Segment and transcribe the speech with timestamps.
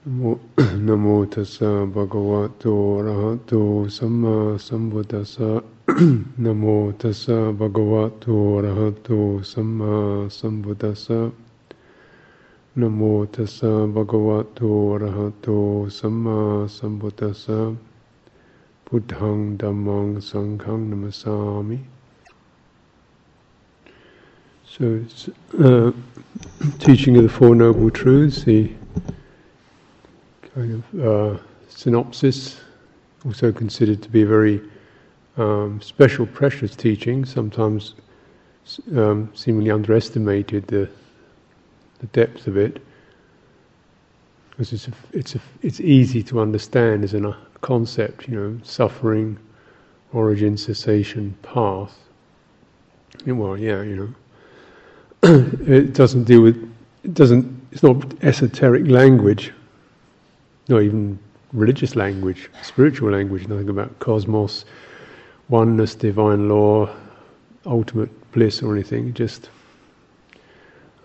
[0.06, 5.62] Namo tassa bhagavato rahato samma sambuddhassa
[6.40, 11.30] Namo tassa bhagavato rahato samma sambuddhassa
[12.76, 17.76] Namo tassa bhagavato rahato samma sambuddhassa
[18.90, 21.78] Buddhang dhammang sanghang namassami.
[24.64, 25.28] So it's
[25.58, 25.92] uh,
[26.78, 28.79] teaching of the Four Noble Truths, the
[30.54, 32.60] kind of uh, synopsis,
[33.24, 34.60] also considered to be a very
[35.36, 37.94] um, special, precious teaching, sometimes
[38.96, 40.88] um, seemingly underestimated the,
[42.00, 42.82] the depth of it.
[44.50, 49.38] Because it's, a, it's, a, it's easy to understand as a concept, you know, suffering,
[50.12, 51.96] origin, cessation, path.
[53.26, 54.14] Well, yeah, you know.
[55.66, 56.56] it doesn't deal with,
[57.04, 59.52] it doesn't, it's not esoteric language,
[60.70, 61.18] not even
[61.52, 64.64] religious language, spiritual language, nothing about cosmos,
[65.48, 66.88] oneness, divine law,
[67.66, 69.50] ultimate bliss or anything, just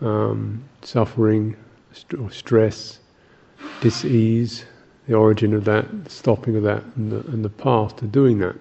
[0.02, 1.56] um, suffering,
[1.92, 3.00] st- stress,
[3.82, 4.66] dis-ease,
[5.08, 8.56] the origin of that, stopping of that, and the, and the path to doing that.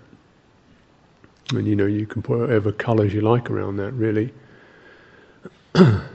[1.50, 4.32] And you know, you can put whatever colours you like around that, really.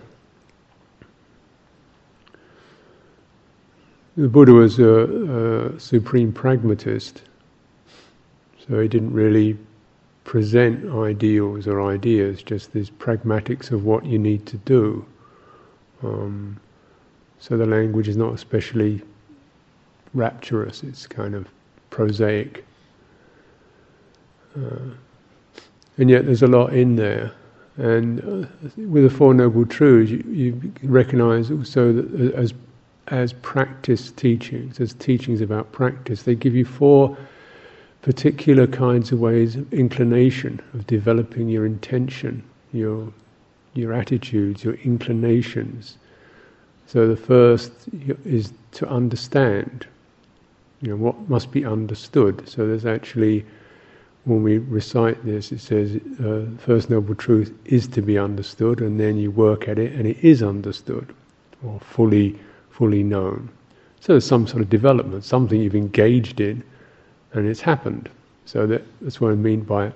[4.20, 7.22] the Buddha was a, a, supreme pragmatist,
[8.68, 9.58] so he didn't really
[10.26, 15.06] present ideals or ideas, just these pragmatics of what you need to do.
[16.04, 16.60] Um,
[17.40, 19.02] so the language is not especially
[20.14, 21.48] rapturous, it's kind of
[21.90, 22.66] prosaic.
[24.58, 24.90] Uh,
[25.98, 27.32] and yet there's a lot in there.
[27.78, 32.54] And uh, with the Four Noble Truths, you, you recognize also that as
[33.12, 37.18] as practice teachings, as teachings about practice, they give you four
[38.02, 42.44] particular kinds of ways of inclination of developing your intention,
[42.74, 43.12] your
[43.74, 45.98] your attitudes, your inclinations.
[46.88, 47.72] So the first
[48.26, 49.86] is to understand.
[50.82, 52.48] You know what must be understood.
[52.48, 53.46] So there's actually
[54.26, 59.00] when we recite this, it says, uh, First Noble Truth is to be understood, and
[59.00, 61.14] then you work at it, and it is understood,
[61.64, 62.38] or fully,
[62.80, 63.50] fully known.
[64.00, 66.64] So there's some sort of development, something you've engaged in,
[67.34, 68.10] and it's happened.
[68.46, 69.92] So that, that's what I mean by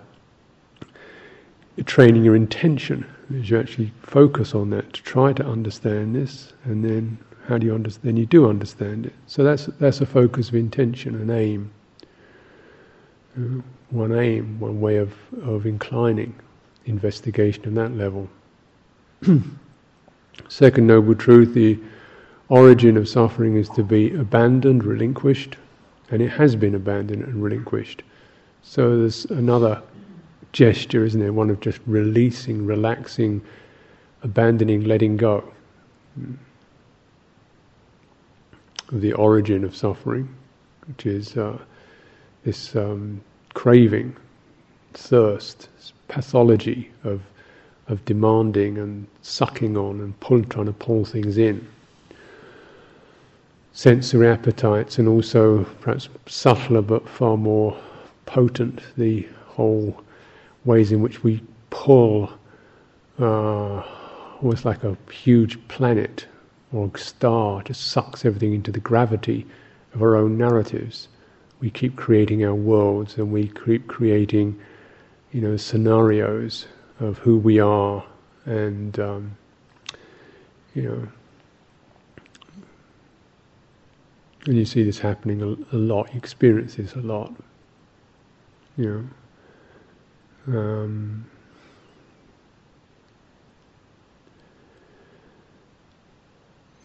[1.86, 6.84] training your intention, is you actually focus on that to try to understand this, and
[6.84, 7.18] then
[7.48, 8.04] how do you understand?
[8.06, 9.14] Then you do understand it.
[9.28, 11.72] So that's that's a focus of intention and aim.
[13.38, 13.62] Uh,
[13.92, 16.36] one aim, one way of, of inclining
[16.86, 18.28] investigation on that level.
[20.50, 21.80] Second noble truth, the
[22.54, 25.58] origin of suffering is to be abandoned, relinquished,
[26.12, 28.04] and it has been abandoned and relinquished.
[28.62, 29.82] So there's another
[30.52, 31.34] gesture, isn't there?
[31.34, 33.42] One of just releasing, relaxing,
[34.22, 35.44] abandoning, letting go.
[38.92, 40.30] The origin of suffering,
[40.86, 41.58] which is uh,
[42.44, 43.20] this um,
[43.56, 44.16] craving,
[44.94, 45.70] thirst,
[46.08, 47.22] pathology of
[47.88, 51.68] of demanding and sucking on and pull, trying to pull things in.
[53.76, 57.76] Sensory appetites, and also perhaps subtler but far more
[58.28, 60.04] potent, the whole
[60.64, 61.42] ways in which we
[61.72, 62.32] pull,
[63.20, 63.82] uh,
[64.42, 66.28] almost like a huge planet
[66.72, 69.46] or star, just sucks everything into the gravity
[69.96, 71.08] of our own narratives.
[71.60, 74.60] We keep creating our worlds and we keep creating,
[75.32, 76.68] you know, scenarios
[77.00, 78.06] of who we are
[78.46, 79.38] and, um,
[80.76, 81.08] you know,
[84.46, 87.34] and you see this happening a, a lot, you experience this a lot,
[88.78, 89.10] you
[90.48, 90.60] know.
[90.60, 91.26] Um,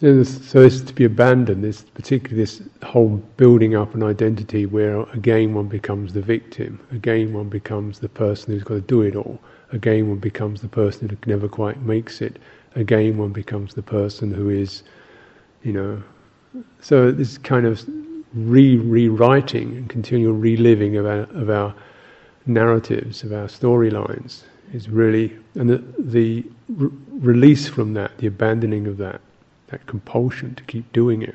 [0.01, 5.55] so it's to be abandoned, this particularly this whole building up an identity where again
[5.55, 9.41] one becomes the victim, again one becomes the person who's got to do it all,
[9.73, 12.39] again one becomes the person who never quite makes it,
[12.77, 14.85] again one becomes the person who is,
[15.65, 16.01] you know,
[16.81, 17.85] so this kind of
[18.35, 21.75] re rewriting and continual reliving of our, of our
[22.47, 24.43] narratives, of our storylines
[24.73, 29.21] is really, and the, the re- release from that, the abandoning of that
[29.69, 31.35] that compulsion to keep doing it,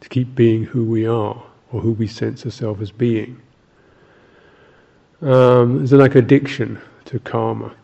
[0.00, 1.42] to keep being who we are
[1.72, 3.40] or who we sense ourselves as being.
[5.20, 7.74] Um, it's like addiction to karma.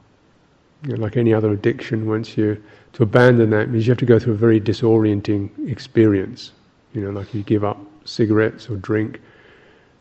[0.82, 2.62] You know, like any other addiction, once you
[2.94, 6.53] to abandon that means you have to go through a very disorienting experience.
[6.93, 9.21] You know, like you give up cigarettes or drink,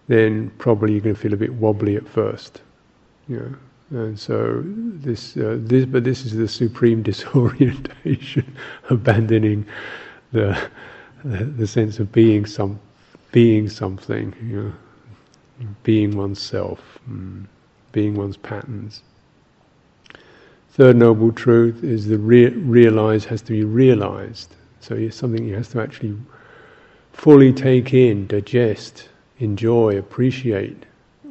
[0.07, 2.61] then probably you're going to feel a bit wobbly at first.
[3.27, 3.57] You
[3.91, 8.55] know, and so this, uh, this, but this is the supreme disorientation,
[8.89, 9.65] abandoning
[10.31, 10.59] the,
[11.23, 12.79] the, the sense of being some,
[13.31, 14.33] being something.
[14.41, 14.73] You know,
[15.83, 17.45] being oneself, mm,
[17.91, 19.03] being one's patterns.
[20.71, 24.55] Third noble truth is the re- realize has to be realized.
[24.79, 26.15] So it's something you have to actually
[27.11, 30.85] fully take in, digest, enjoy, appreciate,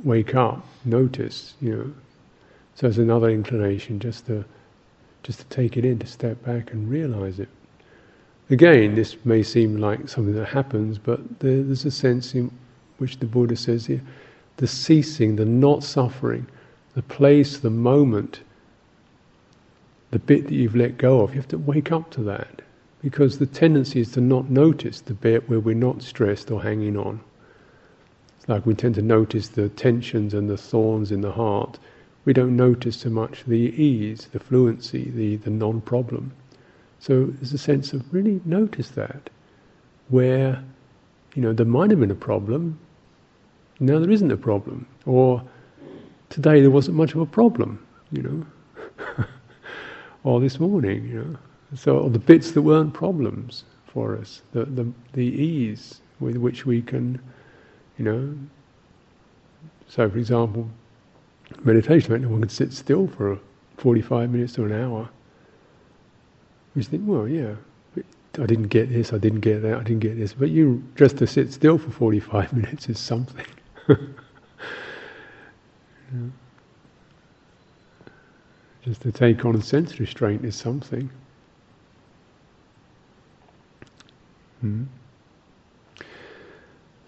[0.04, 1.54] wake up, notice.
[1.60, 1.94] You know,
[2.74, 4.44] so it's another inclination just to
[5.22, 7.48] just to take it in, to step back and realize it.
[8.50, 12.50] Again, this may seem like something that happens, but there's a sense in
[12.98, 14.00] which the Buddha says here,
[14.56, 16.46] the ceasing, the not suffering,
[16.94, 18.40] the place, the moment
[20.10, 22.62] the bit that you've let go of, you have to wake up to that.
[23.02, 26.96] Because the tendency is to not notice the bit where we're not stressed or hanging
[26.96, 27.20] on.
[28.38, 31.78] It's like we tend to notice the tensions and the thorns in the heart.
[32.24, 36.32] We don't notice so much the ease, the fluency, the, the non problem.
[36.98, 39.30] So there's a sense of really notice that.
[40.08, 40.64] Where,
[41.34, 42.78] you know, there might have been a problem,
[43.78, 44.86] now there isn't a problem.
[45.06, 45.42] Or
[46.30, 49.26] today there wasn't much of a problem, you know.
[50.28, 51.36] or this morning, you know.
[51.74, 56.82] So the bits that weren't problems for us, the, the, the ease with which we
[56.82, 57.18] can,
[57.96, 58.34] you know.
[59.88, 60.68] So, for example,
[61.64, 63.38] meditation, one can sit still for
[63.78, 65.08] 45 minutes to an hour.
[66.74, 67.54] We think, well, yeah,
[67.96, 70.34] I didn't get this, I didn't get that, I didn't get this.
[70.34, 73.46] But you just to sit still for 45 minutes is something.
[78.88, 81.10] Just to take on sense restraint is something.
[84.62, 84.84] Hmm.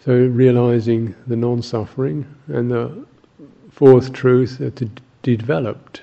[0.05, 3.07] So realizing the non-suffering and the
[3.71, 4.91] fourth truth that to
[5.23, 6.03] be developed.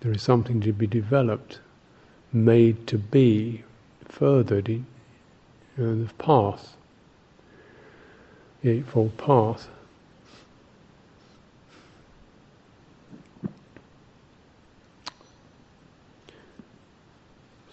[0.00, 1.60] There is something to be developed,
[2.32, 3.62] made to be,
[4.08, 4.84] furthered in
[5.78, 6.76] uh, the path,
[8.60, 9.68] the Eightfold Path.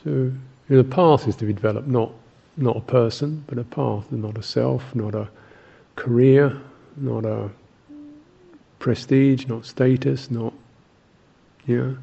[0.04, 0.32] So
[0.70, 2.12] the path is to be developed, not
[2.58, 5.30] not a person, but a path, not a self, not a
[5.96, 6.60] career,
[6.98, 7.50] not a
[8.80, 10.54] prestige, not status, not
[11.66, 11.94] yeah,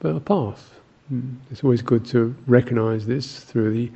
[0.00, 0.74] but a path.
[1.08, 1.34] Hmm.
[1.50, 3.90] It's always good to recognize this through the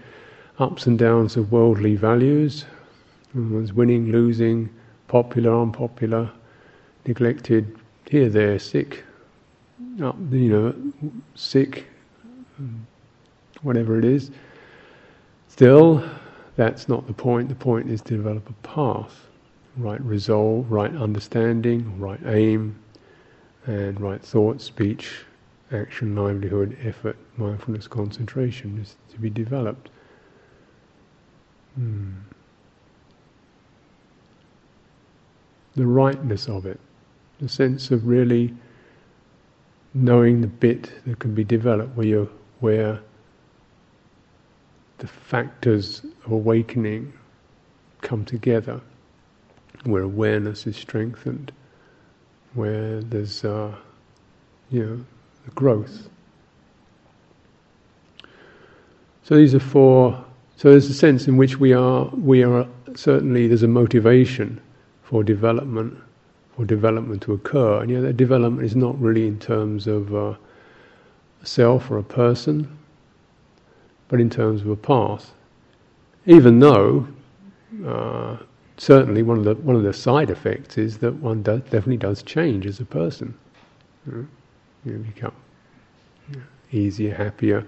[0.58, 2.64] ups and downs of worldly values.
[3.34, 4.68] One's winning, losing,
[5.08, 6.30] popular, unpopular,
[7.06, 7.76] neglected,
[8.08, 9.04] here, there, sick,
[10.02, 10.74] up, you know,
[11.34, 11.86] sick,
[13.62, 14.30] whatever it is.
[15.48, 16.04] Still,
[16.56, 17.48] that's not the point.
[17.48, 19.26] The point is to develop a path,
[19.76, 22.78] right resolve, right understanding, right aim,
[23.66, 25.24] and right thought, speech,
[25.72, 29.90] action, livelihood, effort, mindfulness, concentration is to be developed.
[31.76, 32.12] Hmm.
[35.76, 36.80] The rightness of it,
[37.38, 38.54] the sense of really
[39.94, 42.28] knowing the bit that can be developed, where you're,
[42.60, 43.00] where
[45.00, 47.12] the factors of awakening
[48.02, 48.80] come together,
[49.84, 51.50] where awareness is strengthened,
[52.54, 53.74] where there's, uh,
[54.70, 55.04] you know,
[55.46, 56.08] the growth.
[59.22, 60.24] So these are four.
[60.56, 62.04] So there's a sense in which we are.
[62.08, 64.60] We are certainly there's a motivation
[65.02, 65.96] for development,
[66.56, 70.34] for development to occur, and yet that development is not really in terms of uh,
[71.42, 72.76] self or a person
[74.10, 75.32] but in terms of a path.
[76.26, 77.06] Even though,
[77.86, 78.36] uh,
[78.76, 82.66] certainly one of the one of the side effects is that one definitely does change
[82.66, 83.32] as a person.
[84.06, 84.26] You, know,
[84.84, 85.32] you become
[86.72, 87.64] easier, happier,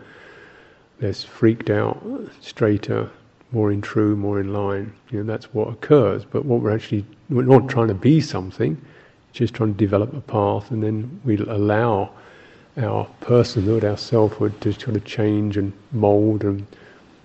[1.01, 2.03] less freaked out,
[2.41, 3.09] straighter,
[3.53, 4.93] more in true, more in line.
[5.11, 6.25] You know, that's what occurs.
[6.25, 8.77] But what we're actually we're not trying to be something,
[9.33, 12.11] just trying to develop a path, and then we allow
[12.79, 16.67] our personhood, our selfhood to sort of change and mould and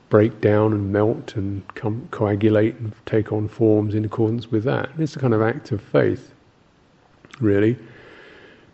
[0.10, 4.90] break down and melt and come, coagulate and take on forms in accordance with that.
[4.98, 6.32] It's a kind of act of faith,
[7.40, 7.78] really,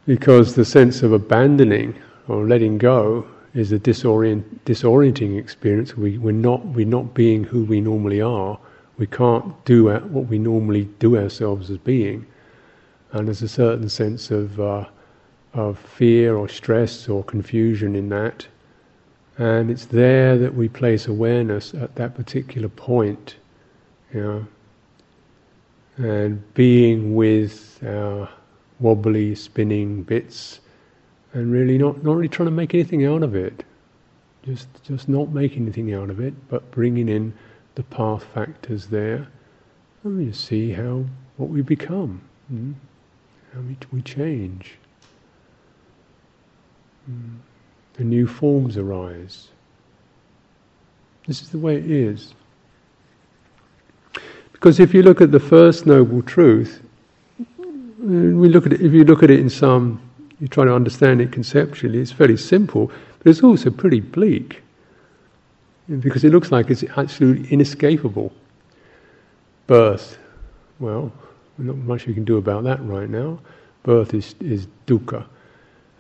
[0.06, 1.96] because the sense of abandoning
[2.27, 5.96] or letting go is a disorient, disorienting experience.
[5.96, 8.58] We, we're, not, we're not being who we normally are.
[8.98, 12.25] We can't do what we normally do ourselves as being.
[13.12, 14.86] And there's a certain sense of uh,
[15.53, 18.48] of fear or stress or confusion in that.
[19.38, 23.36] And it's there that we place awareness at that particular point,
[24.13, 24.48] you know,
[25.98, 28.29] and being with our
[28.79, 30.60] wobbly, spinning bits,
[31.33, 33.63] and really not, not really trying to make anything out of it.
[34.43, 37.33] Just, just not making anything out of it, but bringing in
[37.75, 39.27] the path factors there,
[40.03, 41.05] and you see how
[41.38, 42.22] what we become,
[42.53, 42.74] mm?
[43.53, 44.77] how we, we change.
[47.93, 49.50] The new forms arise.
[51.27, 52.33] This is the way it is.
[54.51, 56.81] Because if you look at the first noble truth,
[58.00, 60.01] we look at it, if you look at it in some,
[60.39, 64.62] you try to understand it conceptually, it's fairly simple, but it's also pretty bleak.
[66.00, 68.31] Because it looks like it's absolutely inescapable.
[69.67, 70.17] Birth,
[70.79, 71.12] well,
[71.57, 73.39] not much we can do about that right now.
[73.83, 75.25] Birth is, is dukkha.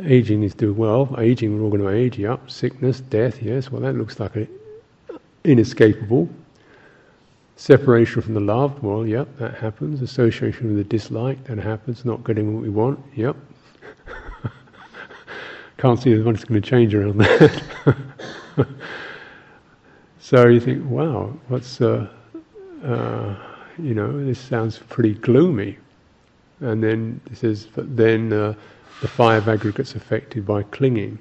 [0.01, 1.15] Aging is doing well.
[1.19, 2.17] Aging, we're all going to age.
[2.17, 2.49] Yep.
[2.49, 3.41] Sickness, death.
[3.41, 3.71] Yes.
[3.71, 4.47] Well, that looks like an
[5.43, 6.29] inescapable.
[7.55, 8.81] Separation from the loved.
[8.81, 10.01] Well, yep, that happens.
[10.01, 11.43] Association with the dislike.
[11.45, 12.03] That happens.
[12.03, 12.99] Not getting what we want.
[13.15, 13.35] Yep.
[15.77, 17.61] Can't see as much going to change around that.
[20.19, 22.07] so you think, wow, what's uh,
[22.83, 23.35] uh,
[23.77, 25.77] you know, this sounds pretty gloomy.
[26.59, 28.53] And then it says, but then uh,
[29.03, 31.19] the five aggregates affected by clinging.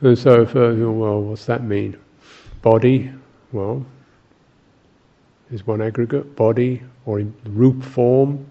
[0.00, 1.96] And so, for, well, what's that mean?
[2.62, 3.10] Body,
[3.50, 3.84] well,
[5.50, 6.36] is one aggregate.
[6.36, 8.48] Body, or in root form,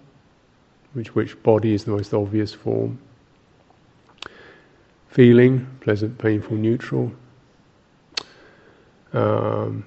[0.92, 3.00] which which body is the most obvious form.
[5.08, 7.14] Feeling, pleasant, painful, neutral.
[9.14, 9.86] Um,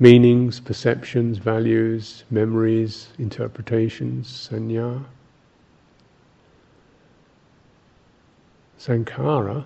[0.00, 5.04] meanings, perceptions, values, memories, interpretations, sanya.
[8.78, 9.64] Sankhara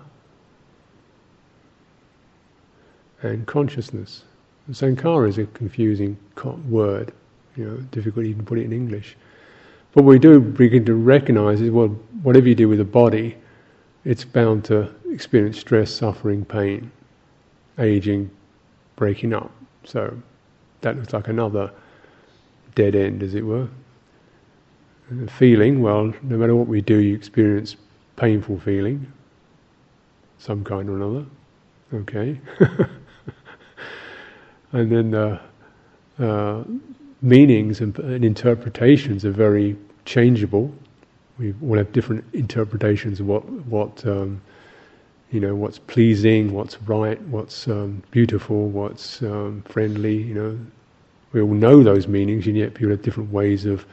[3.21, 4.23] and consciousness.
[4.71, 6.17] Sankhara is a confusing
[6.67, 7.13] word,
[7.55, 9.15] you know, difficult even to put it in English.
[9.93, 11.89] But we do begin to recognize is well,
[12.23, 13.37] whatever you do with the body,
[14.03, 16.91] it's bound to experience stress, suffering, pain,
[17.77, 18.31] aging,
[18.95, 19.51] breaking up.
[19.83, 20.17] So
[20.81, 21.71] that looks like another
[22.75, 23.67] dead end, as it were.
[25.09, 27.75] And the feeling, well, no matter what we do, you experience
[28.15, 29.11] painful feeling,
[30.37, 31.25] some kind or another.
[31.93, 32.39] Okay.
[34.71, 35.39] and then the
[36.19, 36.63] uh,
[37.21, 39.75] meanings and, and, interpretations are very
[40.05, 40.73] changeable.
[41.37, 44.41] We all have different interpretations of what what um,
[45.33, 50.15] you know what's pleasing, what's right, what's um, beautiful, what's um, friendly.
[50.15, 50.59] You know,
[51.31, 53.83] we all know those meanings, and yet people have different ways of,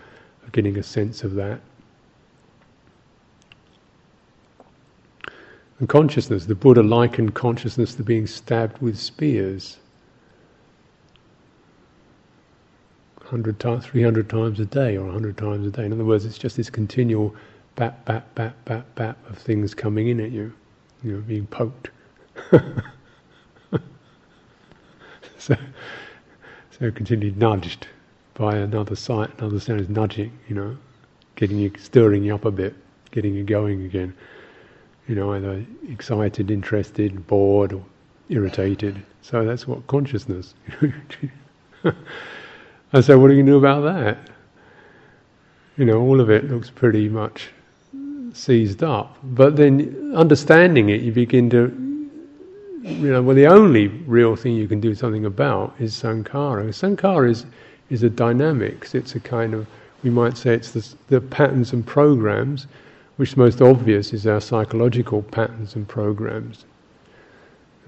[0.44, 1.59] of getting a sense of that.
[5.78, 9.78] And consciousness, the Buddha likened consciousness to being stabbed with spears.
[13.16, 15.87] 100 times, 300 times a day, or 100 times a day.
[15.87, 17.35] In other words, it's just this continual
[17.76, 20.52] bap, bap, bap, bap, bap of things coming in at you
[21.02, 21.90] you know, being poked.
[25.38, 25.57] so,
[26.71, 27.87] so continually nudged
[28.35, 30.76] by another sight, another sound is nudging, you know,
[31.37, 32.75] getting you, stirring you up a bit,
[33.11, 34.14] getting you going again.
[35.09, 37.85] You know, either excited, interested, bored, or
[38.28, 39.02] irritated.
[39.23, 40.54] So that's what consciousness.
[41.83, 44.19] and so, what are you going to do about that?
[45.76, 47.49] You know, all of it looks pretty much
[48.32, 49.16] seized up.
[49.22, 51.72] But then understanding it, you begin to,
[52.82, 56.68] you know, well, the only real thing you can do something about is sankhara.
[56.68, 57.46] Sankhara is,
[57.90, 59.66] is a dynamics, it's a kind of,
[60.02, 62.66] we might say it's the, the patterns and programs,
[63.16, 66.64] which the most obvious is our psychological patterns and programs.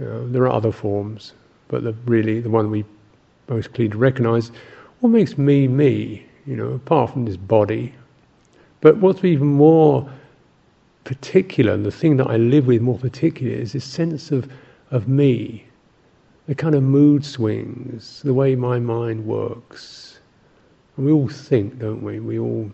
[0.00, 1.32] Uh, there are other forms,
[1.68, 2.84] but the, really the one we
[3.49, 4.50] most clearly recognize,
[5.00, 7.94] what makes me me, you know, apart from this body.
[8.80, 10.11] But what's even more
[11.04, 14.50] particular, and the thing that I live with more particularly is this sense of,
[14.90, 15.64] of me,
[16.47, 20.21] the kind of mood swings, the way my mind works.
[20.97, 22.21] And we all think, don't we?
[22.21, 22.71] We all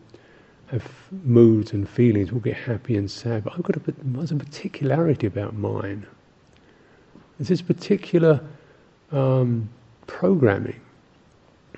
[0.67, 0.87] have
[1.25, 2.33] moods and feelings.
[2.33, 3.45] We'll get happy and sad.
[3.45, 6.07] But I've got a, there's a particularity about mine.
[7.39, 8.41] There's this particular
[9.13, 9.69] um,
[10.07, 10.81] programming,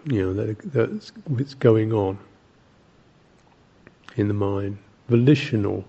[0.07, 2.19] you know, that, that's, that's going on
[4.17, 4.79] in the mind,
[5.09, 5.85] volitional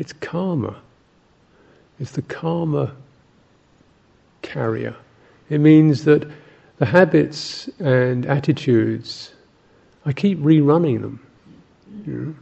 [0.00, 0.74] it's karma.
[2.00, 2.90] It's the karma
[4.40, 4.96] carrier.
[5.50, 6.26] It means that
[6.78, 9.34] the habits and attitudes,
[10.06, 11.20] I keep rerunning them.
[12.06, 12.34] You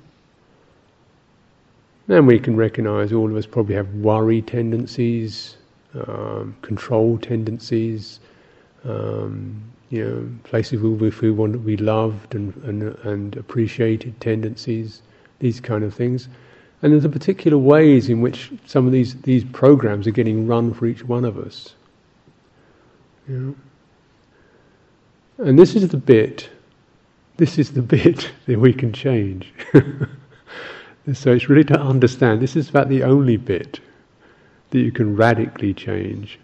[2.06, 2.16] know?
[2.16, 5.56] And we can recognize all of us probably have worry tendencies,
[5.94, 8.20] um, control tendencies,
[8.84, 9.60] um,
[9.90, 15.02] you know, places where we want be loved and, and, and appreciated tendencies,
[15.40, 16.28] these kind of things.
[16.82, 20.86] And there's particular ways in which some of these, these programs are getting run for
[20.86, 21.74] each one of us.
[23.28, 23.56] You
[25.38, 25.44] know?
[25.44, 26.48] And this is the bit,
[27.36, 29.52] this is the bit that we can change.
[31.12, 33.80] so it's really to understand, this is about the only bit
[34.70, 36.38] that you can radically change.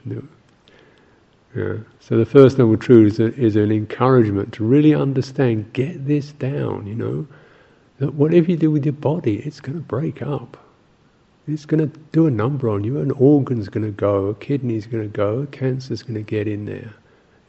[1.55, 1.76] Yeah.
[2.00, 6.33] So the first noble truth is, a, is an encouragement to really understand, get this
[6.33, 7.29] down, you know
[8.05, 10.59] that whatever you do with your body, it's going to break up.
[11.49, 13.01] It's going to do a number on you.
[13.01, 16.47] An organ's going to go, a kidney's going to go, a cancer's going to get
[16.47, 16.93] in there.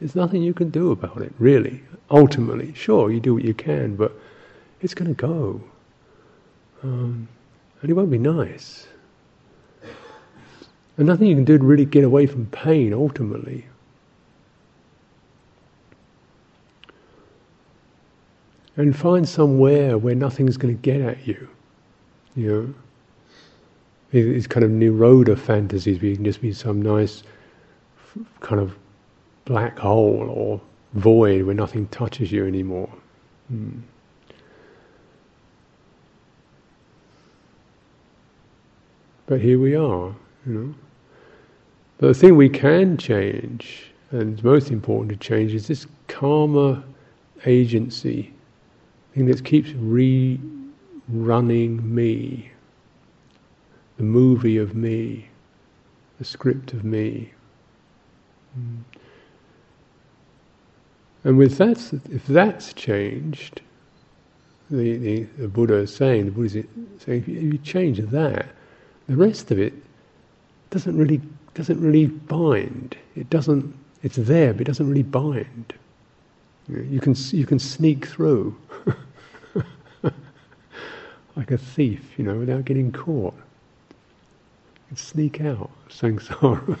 [0.00, 1.82] There's nothing you can do about it, really.
[2.10, 4.12] Ultimately, sure, you do what you can, but
[4.80, 5.60] it's going to go.
[6.82, 7.28] Um,
[7.82, 8.86] and it won't be nice.
[10.96, 13.66] And nothing you can do to really get away from pain, ultimately.
[18.76, 21.48] And find somewhere where nothing's going to get at you.
[22.34, 22.74] You know,
[24.10, 27.22] these kind of nirodha fantasies where you can just be some nice
[28.40, 28.76] kind of
[29.44, 30.60] black hole or
[30.94, 32.90] void where nothing touches you anymore.
[33.48, 33.80] Hmm.
[39.26, 40.14] But here we are,
[40.46, 40.74] you know.
[41.98, 46.84] But the thing we can change, and most important to change, is this karma
[47.44, 48.32] agency
[49.16, 50.38] thing that keeps rerunning
[51.82, 52.50] me,
[53.96, 55.26] the movie of me,
[56.18, 57.32] the script of me.
[58.58, 58.82] Mm.
[61.24, 61.78] And with that,
[62.12, 63.62] if that's changed,
[64.70, 66.66] the, the, the Buddha is saying, the Buddha is
[66.98, 68.46] saying, if you, if you change that,
[69.08, 69.72] the rest of it
[70.70, 71.20] doesn't really
[71.54, 72.96] doesn't really bind.
[73.14, 73.74] It doesn't.
[74.02, 75.72] It's there, but it doesn't really bind.
[76.68, 78.54] You can you can sneak through.
[81.36, 83.34] like a thief, you know, without getting caught.
[84.90, 86.78] You sneak out samsara.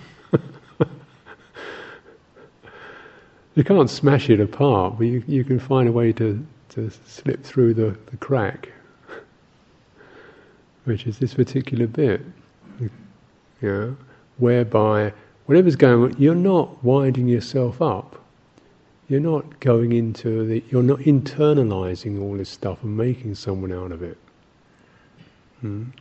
[3.54, 7.42] you can't smash it apart, but you, you can find a way to, to slip
[7.44, 8.70] through the, the crack,
[10.84, 12.22] which is this particular bit,
[12.80, 12.90] you
[13.62, 13.96] know,
[14.38, 15.12] whereby
[15.46, 18.22] whatever's going on, you're not winding yourself up.
[19.08, 23.92] You're not going into the, you're not internalizing all this stuff and making someone out
[23.92, 24.18] of it.
[25.64, 25.92] Mm.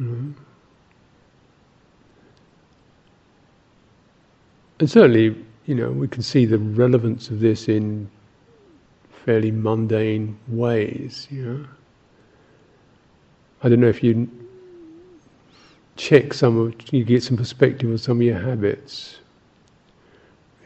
[0.00, 0.34] Mm.
[4.78, 8.10] And certainly, you know, we can see the relevance of this in
[9.24, 11.66] fairly mundane ways, you know.
[13.62, 14.30] I don't know if you
[15.96, 19.18] check some of, you get some perspective on some of your habits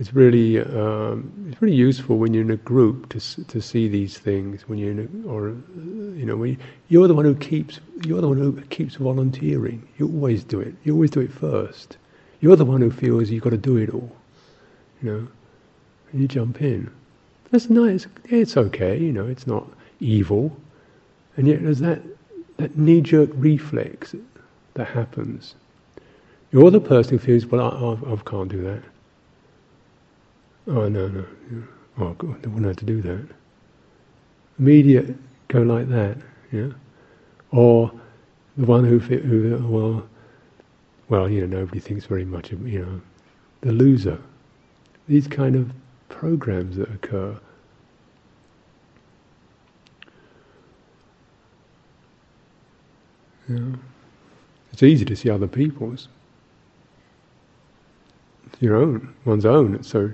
[0.00, 4.16] it's really um, it's really useful when you're in a group to to see these
[4.16, 5.50] things when you're in a, or
[6.18, 6.58] you know when
[6.88, 9.86] you, are the one who keeps you're the one who keeps volunteering.
[9.98, 10.74] You always do it.
[10.84, 11.98] You always do it first.
[12.40, 14.10] You're the one who feels you've got to do it all
[15.02, 15.28] you know
[16.12, 16.90] and you jump in.
[17.50, 18.06] That's nice.
[18.24, 19.68] It's okay you know it's not
[20.00, 20.56] evil.
[21.36, 22.00] And yet there's that
[22.56, 24.14] that knee-jerk reflex
[24.74, 25.56] that happens.
[26.52, 28.82] You're the person who feels well I, I, I can't do that
[30.66, 31.25] Oh, no, no.
[31.99, 33.27] Oh, God, they wouldn't have to do that.
[34.59, 35.16] Immediate
[35.49, 36.16] go like that,
[36.53, 36.68] yeah?
[37.51, 37.90] Or
[38.57, 40.09] the one who, who well,
[41.09, 43.01] well, you know, nobody thinks very much of, you know,
[43.62, 44.18] the loser.
[45.09, 45.73] These kind of
[46.09, 47.37] programs that occur.
[53.49, 53.77] Yeah.
[54.73, 56.09] It's easy to see other people's.
[58.61, 59.75] Your own, one's own.
[59.75, 60.12] It's so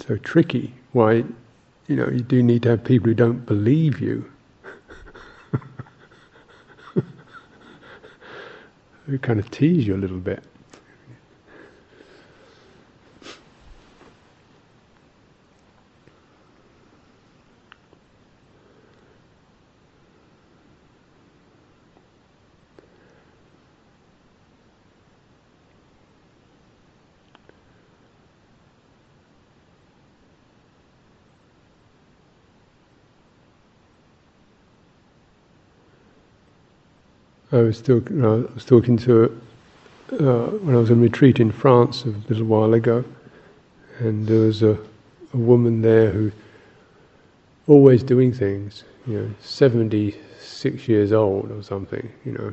[0.00, 0.72] so tricky.
[0.92, 1.24] Why,
[1.86, 4.30] you know, you do need to have people who don't believe you.
[9.06, 10.42] who kind of tease you a little bit.
[37.50, 39.40] I was still, I was talking to,
[40.12, 43.04] uh, when I was on retreat in France a little while ago,
[44.00, 44.78] and there was a,
[45.32, 46.30] a woman there who
[47.66, 52.52] always doing things, you know, 76 years old or something, you know,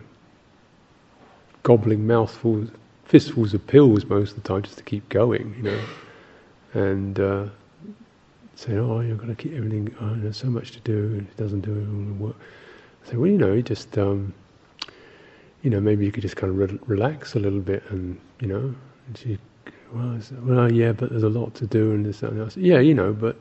[1.63, 2.69] gobbling mouthfuls,
[3.03, 5.79] fistfuls of pills most of the time just to keep going, you know,
[6.73, 7.45] and uh,
[8.55, 9.93] saying, "Oh, you've got to keep everything.
[9.99, 12.35] Oh, there's so much to do, and it doesn't do all the work."
[13.05, 14.33] I say, "Well, you know, you just um,
[15.65, 18.47] you know, maybe you could just kind of re- relax a little bit, and you
[18.47, 18.75] know."
[19.07, 19.37] And she,
[19.93, 22.55] well, well, yeah, but there's a lot to do, and this and that.
[22.55, 23.35] yeah, you know, but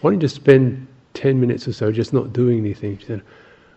[0.00, 2.96] why don't you just spend ten minutes or so just not doing anything?
[2.98, 3.22] She said,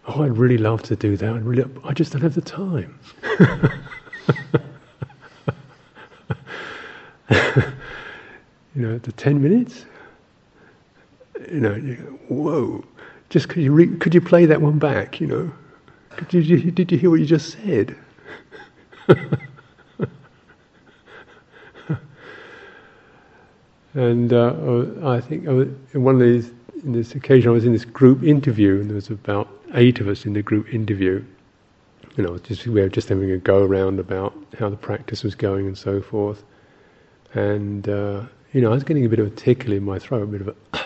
[0.08, 1.34] "Oh, I'd really love to do that.
[1.34, 3.00] I really, I just don't have the time."
[8.76, 9.86] you know, the ten minutes
[11.52, 12.84] you know, you go, whoa,
[13.30, 15.52] just could you, re- could you play that one back, you know?
[16.30, 17.96] Did you, did you hear what you just said?
[23.94, 26.52] and uh, I think I was, in one of these,
[26.84, 30.08] in this occasion, I was in this group interview, and there was about eight of
[30.08, 31.24] us in the group interview.
[32.18, 35.34] You know, just we were just having a go around about how the practice was
[35.34, 36.44] going and so forth.
[37.34, 40.24] And uh, you know, I was getting a bit of a tickle in my throat,
[40.24, 40.56] a bit of a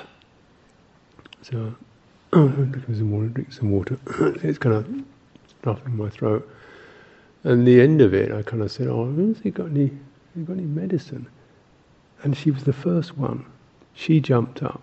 [1.42, 1.76] so,
[2.32, 3.98] drink some water, drink some water.
[4.44, 5.06] it's kind of
[5.66, 6.48] stuffed in my throat.
[7.44, 9.90] And the end of it, I kind of said, "Oh, has he got any?
[10.36, 11.28] He got any medicine?"
[12.22, 13.44] And she was the first one.
[13.96, 14.82] She jumped up,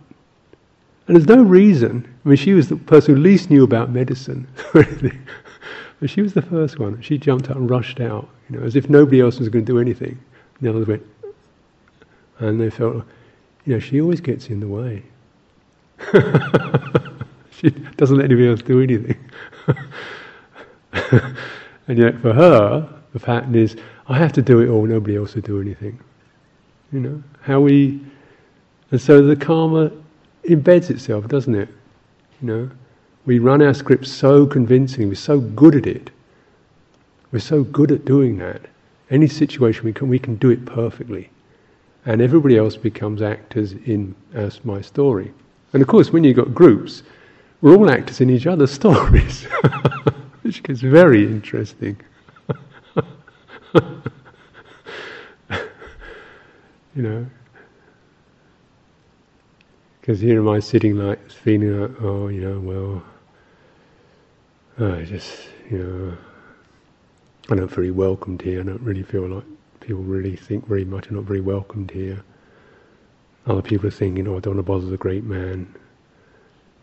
[1.06, 2.12] and there's no reason.
[2.24, 5.16] I mean, she was the person who least knew about medicine, really.
[6.00, 7.00] but she was the first one.
[7.00, 9.72] She jumped up and rushed out, you know, as if nobody else was going to
[9.72, 10.18] do anything.
[10.58, 11.06] And the others went,
[12.40, 13.04] and they felt,
[13.66, 15.02] you know, she always gets in the way.
[17.52, 19.16] she doesn't let anybody else do anything.
[21.88, 23.76] and yet for her, the pattern is,
[24.08, 25.98] I have to do it all, nobody else will do anything.
[26.92, 28.00] You know, how we,
[28.90, 29.90] and so the karma
[30.44, 31.68] embeds itself, doesn't it?
[32.40, 32.70] You know,
[33.24, 36.10] we run our script so convincingly, we're so good at it.
[37.30, 38.62] We're so good at doing that.
[39.10, 41.30] Any situation we can, we can do it perfectly.
[42.04, 45.32] And everybody else becomes actors in as my story.
[45.72, 47.02] And of course, when you've got groups,
[47.60, 49.46] we're all actors in each other's stories,
[50.42, 51.96] which gets very interesting.
[56.94, 57.26] you know,
[60.00, 63.02] because here am I sitting like feeling like, oh, you know, well,
[64.78, 66.16] I just, you know,
[67.48, 68.60] I'm not very welcomed here.
[68.60, 69.44] I don't really feel like
[69.80, 71.08] people really think very much.
[71.08, 72.22] I'm not very welcomed here.
[73.46, 75.72] Other people are thinking, oh, I don't want to bother the great man.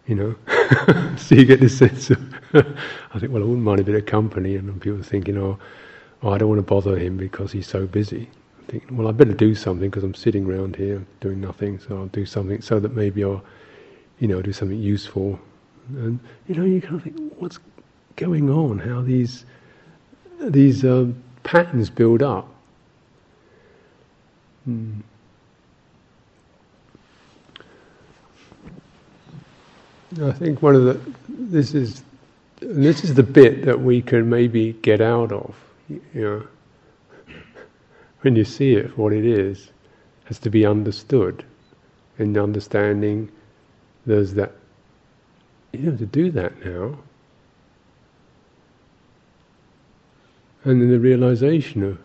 [0.05, 0.35] You know?
[1.17, 4.05] so you get this sense of, I think, well, I wouldn't mind a bit of
[4.05, 4.55] company.
[4.55, 5.59] And people thinking, oh,
[6.23, 8.29] oh, I don't want to bother him because he's so busy.
[8.67, 11.79] I think, well, I better do something because I'm sitting around here doing nothing.
[11.79, 13.43] So I'll do something so that maybe I'll,
[14.19, 15.39] you know, do something useful.
[15.89, 17.59] And, you know, you kind of think, what's
[18.15, 18.79] going on?
[18.79, 19.45] How these,
[20.39, 21.07] these uh,
[21.43, 22.53] patterns build up.
[24.65, 25.01] Hmm.
[30.21, 32.01] I think one of the this is
[32.59, 35.55] this is the bit that we can maybe get out of.
[35.87, 36.47] You know,
[38.21, 39.71] when you see it for what it is,
[40.25, 41.45] has to be understood.
[42.17, 43.31] And understanding,
[44.05, 44.51] there's that.
[45.71, 46.97] You know, to do that now.
[50.65, 51.97] And then the realization of,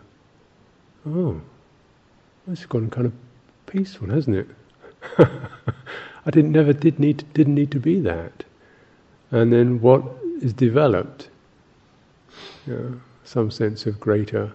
[1.05, 1.41] oh,
[2.49, 3.13] it's gone kind of
[3.65, 4.47] peaceful, hasn't it?
[5.17, 8.45] I didn't never did need to, didn't need to be that.
[9.31, 10.03] And then what
[10.45, 11.29] is developed,
[12.67, 14.51] you know, some sense of greater,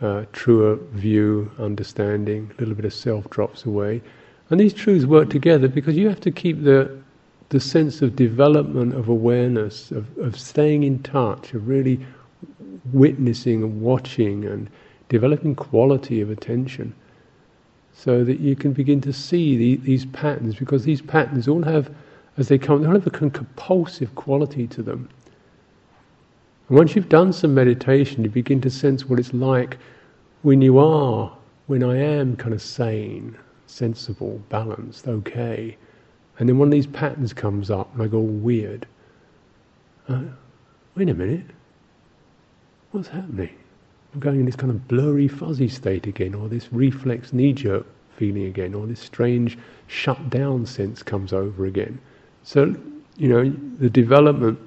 [0.00, 4.00] uh, truer view, understanding, a little bit of self drops away,
[4.48, 6.98] and these truths work together because you have to keep the
[7.50, 11.98] the sense of development of awareness, of, of staying in touch, of really
[12.92, 14.70] witnessing and watching and
[15.08, 16.94] developing quality of attention
[17.92, 21.90] so that you can begin to see the, these patterns, because these patterns all have,
[22.40, 25.08] as they come, they all have a compulsive quality to them.
[26.68, 29.76] And once you've done some meditation, you begin to sense what it's like
[30.42, 35.76] when you are, when I am kind of sane, sensible, balanced, okay.
[36.38, 38.86] And then one of these patterns comes up, and I go weird.
[40.08, 40.22] Uh,
[40.96, 41.44] wait a minute,
[42.92, 43.54] what's happening?
[44.14, 47.86] I'm going in this kind of blurry, fuzzy state again, or this reflex knee jerk
[48.16, 52.00] feeling again, or this strange shut down sense comes over again.
[52.42, 52.74] So,
[53.16, 54.58] you know, the development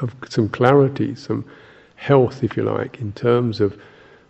[0.00, 1.44] of some clarity, some
[1.96, 3.78] health, if you like, in terms of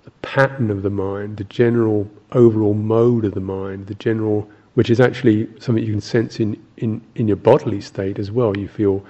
[0.04, 4.90] the pattern of the mind, the general overall mode of the mind, the general which
[4.90, 8.56] is actually something you can sense in, in, in your bodily state as well.
[8.56, 9.04] You feel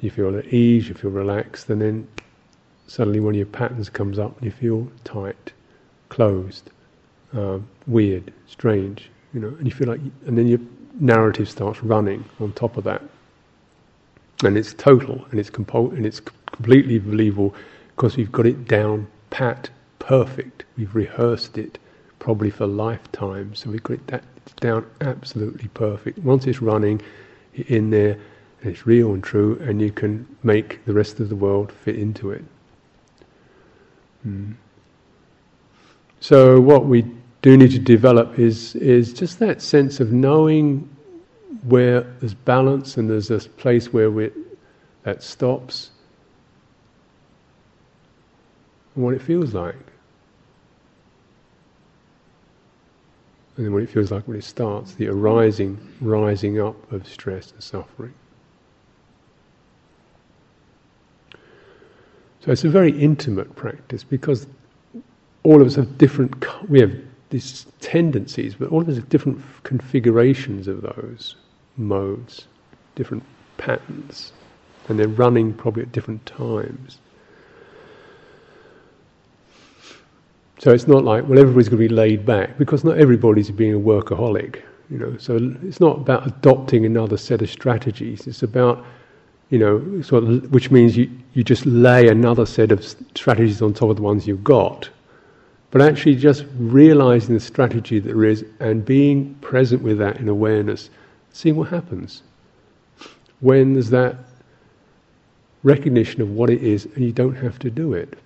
[0.00, 2.08] you feel at ease, you feel relaxed, and then
[2.86, 5.52] suddenly one of your patterns comes up and you feel tight,
[6.08, 6.70] closed,
[7.36, 10.58] uh, weird, strange, you know, and you feel like, and then your
[11.00, 13.02] narrative starts running on top of that,
[14.44, 17.54] and it's total and it's compul- and it's completely believable
[17.96, 20.64] because we've got it down pat, perfect.
[20.76, 21.78] We've rehearsed it
[22.18, 24.24] probably for lifetimes, so we've got it that
[24.56, 26.18] down absolutely perfect.
[26.18, 27.00] Once it's running,
[27.54, 28.18] in there,
[28.62, 31.96] and it's real and true, and you can make the rest of the world fit
[31.96, 32.44] into it.
[34.26, 34.54] Mm.
[36.20, 37.04] So what we
[37.42, 40.88] do need to develop is is just that sense of knowing
[41.64, 44.30] where there's balance and there's a place where we
[45.04, 45.90] that stops
[48.94, 49.74] and what it feels like.
[53.56, 57.52] And then what it feels like when it starts, the arising, rising up of stress
[57.52, 58.14] and suffering.
[62.40, 64.46] So it's a very intimate practice because
[65.42, 66.94] all of us have different, we have
[67.30, 71.36] these tendencies, but all of have different configurations of those
[71.76, 72.46] modes,
[72.96, 73.22] different
[73.56, 74.32] patterns,
[74.88, 76.98] and they're running probably at different times.
[80.58, 83.72] So it's not like, well, everybody's going to be laid back because not everybody's being
[83.74, 85.16] a workaholic, you know.
[85.16, 88.26] So it's not about adopting another set of strategies.
[88.26, 88.84] It's about,
[89.48, 93.72] you know, sort of, which means you, you just lay another set of strategies on
[93.72, 94.90] top of the ones you've got.
[95.70, 100.28] But actually, just realizing the strategy that there is and being present with that in
[100.28, 100.90] awareness,
[101.32, 102.22] seeing what happens.
[103.38, 104.16] When there's that
[105.62, 108.18] recognition of what it is, and you don't have to do it.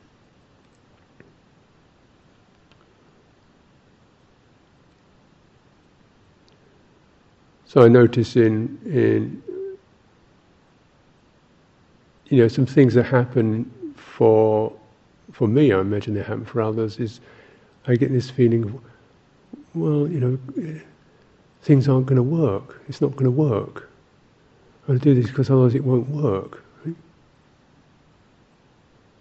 [7.66, 9.42] So I notice in in
[12.28, 14.72] you know some things that happen for
[15.34, 17.00] for me, I imagine they happen for others.
[17.00, 17.20] Is
[17.88, 18.80] I get this feeling,
[19.74, 20.38] well, you know,
[21.62, 22.80] things aren't going to work.
[22.88, 23.90] It's not going to work.
[24.88, 26.62] I'll do this because otherwise it won't work.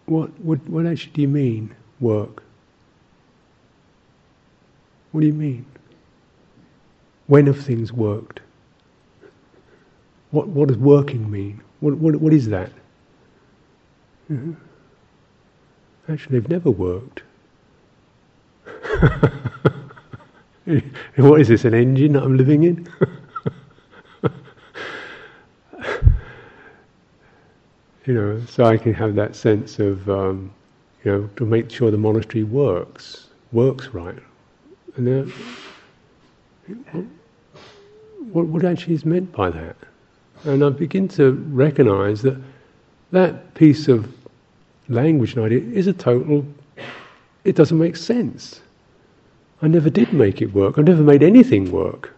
[0.06, 2.44] What, what, what actually do you mean, work?
[5.14, 5.66] What do you mean?
[7.28, 8.42] When have things worked?
[10.32, 11.62] What, what does working mean?
[11.80, 12.72] What, what, what is that?
[14.32, 14.54] Mm-hmm.
[16.10, 17.24] Actually, they've never worked.
[21.16, 22.88] what is this, an engine that I'm living in?
[28.06, 30.52] you know, so I can have that sense of, um,
[31.04, 34.20] you know, to make sure the monastery works, works right.
[34.96, 35.34] And then,
[38.32, 39.76] what, what actually is meant by that?
[40.44, 42.38] And I begin to recognize that
[43.12, 44.14] that piece of
[44.90, 46.46] language and idea is a total,
[47.44, 48.62] it doesn't make sense.
[49.62, 50.78] I never did make it work.
[50.78, 52.14] I never made anything work.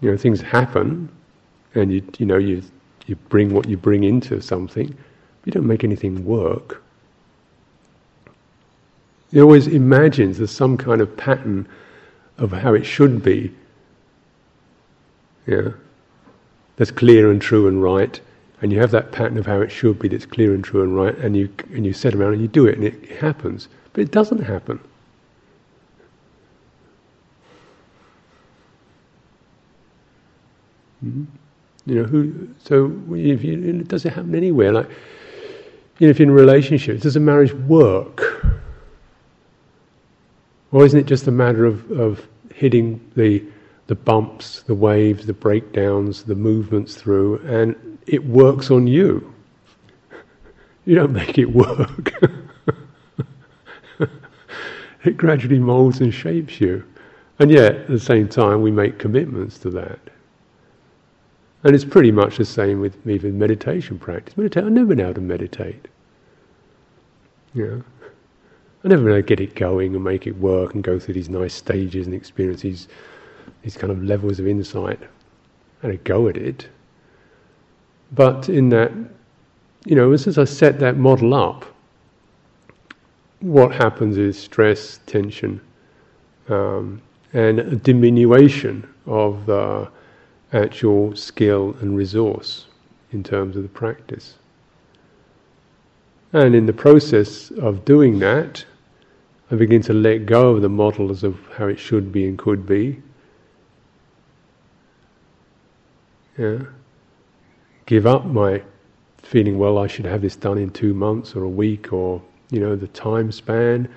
[0.00, 1.08] You know, things happen,
[1.74, 2.62] and you you know you
[3.06, 4.96] you bring what you bring into something.
[5.44, 6.82] you don't make anything work.
[9.32, 11.66] It always imagines there's some kind of pattern
[12.38, 13.52] of how it should be.
[15.46, 15.70] Yeah,
[16.76, 18.20] that's clear and true and right,
[18.60, 20.96] and you have that pattern of how it should be that's clear and true and
[20.96, 24.02] right, and you and you set around and you do it, and it happens, but
[24.02, 24.80] it doesn't happen.
[31.04, 31.24] Mm-hmm.
[31.86, 32.48] You know who?
[32.58, 34.72] So if you, does it happen anywhere?
[34.72, 34.90] Like,
[35.98, 38.44] you know, if you're in a relationship, does a marriage work,
[40.72, 43.42] or isn't it just a matter of of hitting the
[43.86, 49.32] the bumps, the waves, the breakdowns, the movements through, and it works on you.
[50.84, 52.12] You don't make it work.
[55.04, 56.84] it gradually molds and shapes you.
[57.38, 60.00] And yet, at the same time, we make commitments to that.
[61.64, 64.36] And it's pretty much the same with with meditation practice.
[64.36, 65.88] Meditate, I've never been able to meditate.
[67.54, 67.84] You know,
[68.84, 71.14] I never been able to get it going and make it work and go through
[71.14, 72.88] these nice stages and experience these,
[73.62, 75.00] these kind of levels of insight.
[75.82, 76.68] I had a go at it.
[78.12, 78.92] But in that,
[79.84, 81.64] you know, since I set that model up,
[83.40, 85.60] what happens is stress, tension,
[86.48, 87.00] um,
[87.32, 89.88] and a diminution of the
[90.52, 92.66] actual skill and resource
[93.12, 94.34] in terms of the practice.
[96.32, 98.64] And in the process of doing that,
[99.50, 102.66] I begin to let go of the models of how it should be and could
[102.66, 103.02] be.
[106.36, 106.58] Yeah.
[107.88, 108.62] Give up my
[109.22, 112.20] feeling, well, I should have this done in two months or a week or,
[112.50, 113.88] you know, the time span,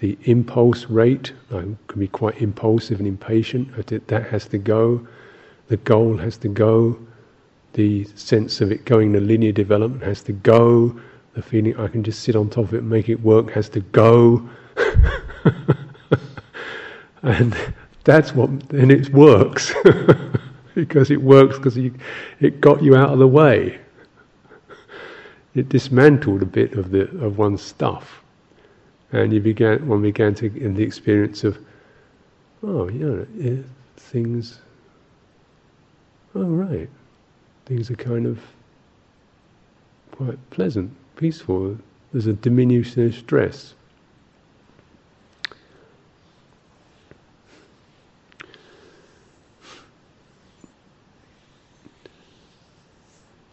[0.00, 1.32] the impulse rate.
[1.52, 3.68] I can be quite impulsive and impatient.
[4.08, 5.06] That has to go.
[5.68, 6.98] The goal has to go.
[7.74, 11.00] The sense of it going to linear development has to go.
[11.34, 13.68] The feeling I can just sit on top of it and make it work has
[13.68, 14.50] to go.
[17.22, 17.56] and
[18.02, 19.72] that's what, and it works.
[20.86, 23.80] because it works because it got you out of the way.
[25.56, 28.22] It dismantled a bit of the of one's stuff,
[29.10, 31.58] and you began one began to in the experience of,
[32.62, 33.56] oh, yeah,
[33.96, 34.60] things.
[36.36, 36.88] Oh right,
[37.66, 38.38] things are kind of
[40.12, 41.76] quite pleasant, peaceful.
[42.12, 43.74] There's a diminution of stress.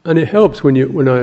[0.06, 1.22] And it helps when you when I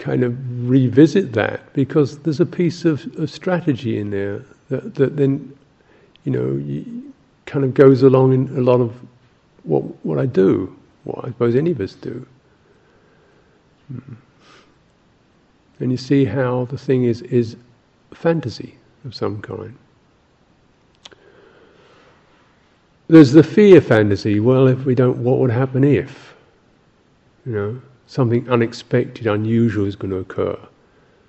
[0.00, 0.36] kind of
[0.70, 5.52] revisit that because there's a piece of, of strategy in there that, that then,
[6.24, 7.04] you know,
[7.46, 8.94] kind of goes along in a lot of
[9.64, 12.24] what what I do, what I suppose any of us do.
[13.88, 14.14] Hmm.
[15.80, 17.56] And you see how the thing is is
[18.14, 19.76] fantasy of some kind.
[23.08, 24.38] There's the fear fantasy.
[24.38, 26.34] Well, if we don't, what would happen if?
[27.44, 30.58] You know, something unexpected, unusual is going to occur.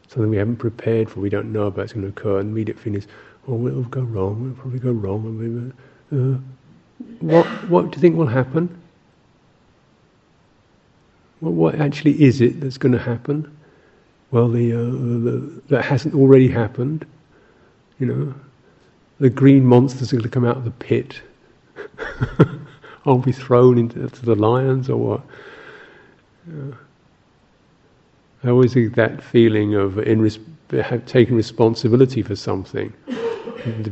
[0.07, 2.39] Something we haven't prepared for, we don't know about, is going to occur.
[2.39, 3.07] And immediate feeling is,
[3.47, 5.73] oh, it'll go wrong, it'll probably go wrong.
[6.11, 6.39] Uh,
[7.19, 8.81] what, what do you think will happen?
[11.41, 13.55] Well, what actually is it that's going to happen?
[14.31, 17.05] Well, the, uh, the, that hasn't already happened.
[17.99, 18.33] You know,
[19.19, 21.21] the green monsters are going to come out of the pit.
[23.05, 25.21] I'll be thrown into the lions or what?
[28.43, 30.39] I always think that feeling of res-
[31.05, 32.93] taking responsibility for something.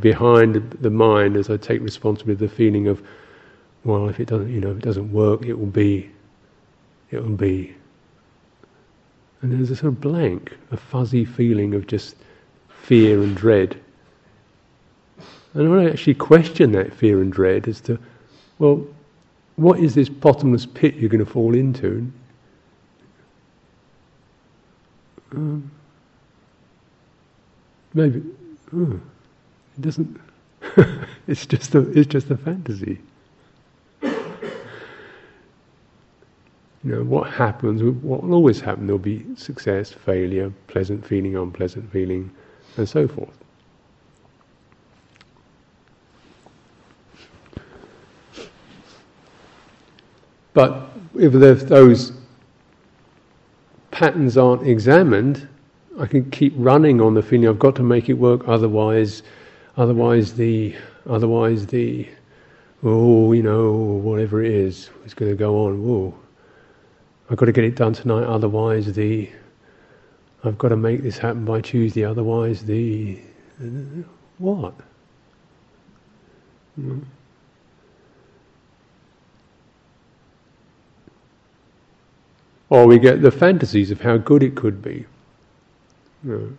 [0.00, 3.02] Behind the mind, as I take responsibility, the feeling of,
[3.84, 6.10] well, if it doesn't, you know, if it doesn't work, it will be,
[7.10, 7.74] it will be.
[9.42, 12.16] And there's a sort of blank, a fuzzy feeling of just
[12.68, 13.78] fear and dread.
[15.54, 17.98] And when I actually question that fear and dread as to,
[18.58, 18.86] well,
[19.56, 22.10] what is this bottomless pit you're going to fall into?
[25.32, 25.70] Um,
[27.94, 28.22] maybe
[28.74, 29.00] oh,
[29.76, 30.20] it doesn't.
[31.26, 32.98] it's just a it's just a fantasy.
[36.86, 37.82] You know what happens?
[37.82, 38.86] What will always happen?
[38.86, 42.30] There'll be success, failure, pleasant feeling, unpleasant feeling,
[42.76, 43.36] and so forth.
[50.54, 52.12] But if those
[53.96, 55.48] patterns aren't examined,
[55.98, 58.46] I can keep running on the feeling I've got to make it work.
[58.46, 59.22] Otherwise,
[59.78, 62.06] otherwise the otherwise the
[62.82, 65.82] oh you know whatever it is is going to go on.
[65.82, 66.14] Whoa,
[67.30, 68.24] I've got to get it done tonight.
[68.24, 69.30] Otherwise the
[70.44, 72.04] I've got to make this happen by Tuesday.
[72.04, 73.18] Otherwise the
[74.36, 74.74] what?
[76.78, 77.02] Mm.
[82.68, 85.06] Or we get the fantasies of how good it could be.
[86.24, 86.56] You know,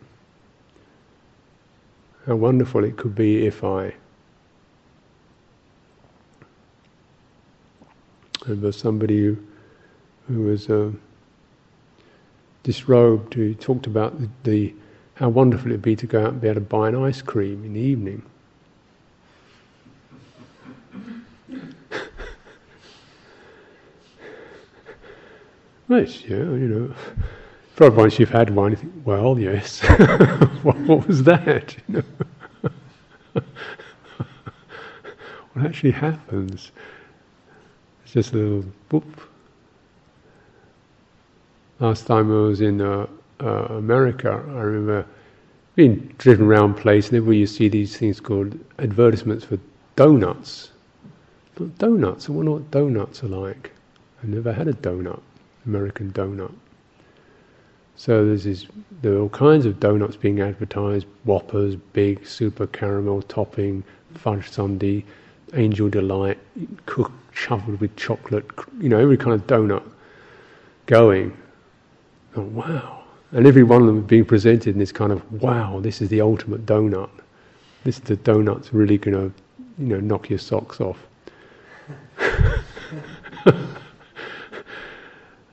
[2.25, 3.93] how wonderful it could be if I.
[8.45, 9.37] There was somebody who,
[10.27, 10.91] who was uh,
[12.63, 14.73] disrobed who talked about the, the
[15.15, 17.21] how wonderful it would be to go out and be able to buy an ice
[17.21, 18.21] cream in the evening.
[25.89, 26.95] Nice, yeah, you know.
[27.77, 29.79] Probably once you've had one, you think, well, yes.
[30.63, 31.75] what, what, was that?
[31.87, 32.03] You
[33.33, 33.41] know?
[35.53, 36.71] what actually happens?
[38.03, 39.05] It's just a little boop.
[41.79, 43.07] Last time I was in uh,
[43.39, 45.05] uh, America, I remember
[45.75, 49.59] being driven around places, and everywhere you see these things called advertisements for
[49.95, 50.71] donuts.
[51.77, 53.71] Donuts, I wonder what donuts are like.
[54.21, 55.21] I've never had a donut.
[55.67, 56.53] American donut.
[57.95, 58.67] So there's this,
[59.01, 65.03] there are all kinds of donuts being advertised: Whoppers, big, super caramel topping, fudge sundae,
[65.53, 66.37] angel delight,
[66.85, 68.45] cooked, shoveled with chocolate.
[68.79, 69.83] You know, every kind of donut
[70.85, 71.35] going.
[72.35, 73.03] Oh wow!
[73.31, 76.21] And every one of them being presented in this kind of wow, this is the
[76.21, 77.09] ultimate donut.
[77.83, 79.33] this the donut's really going to,
[79.79, 80.99] you know, knock your socks off.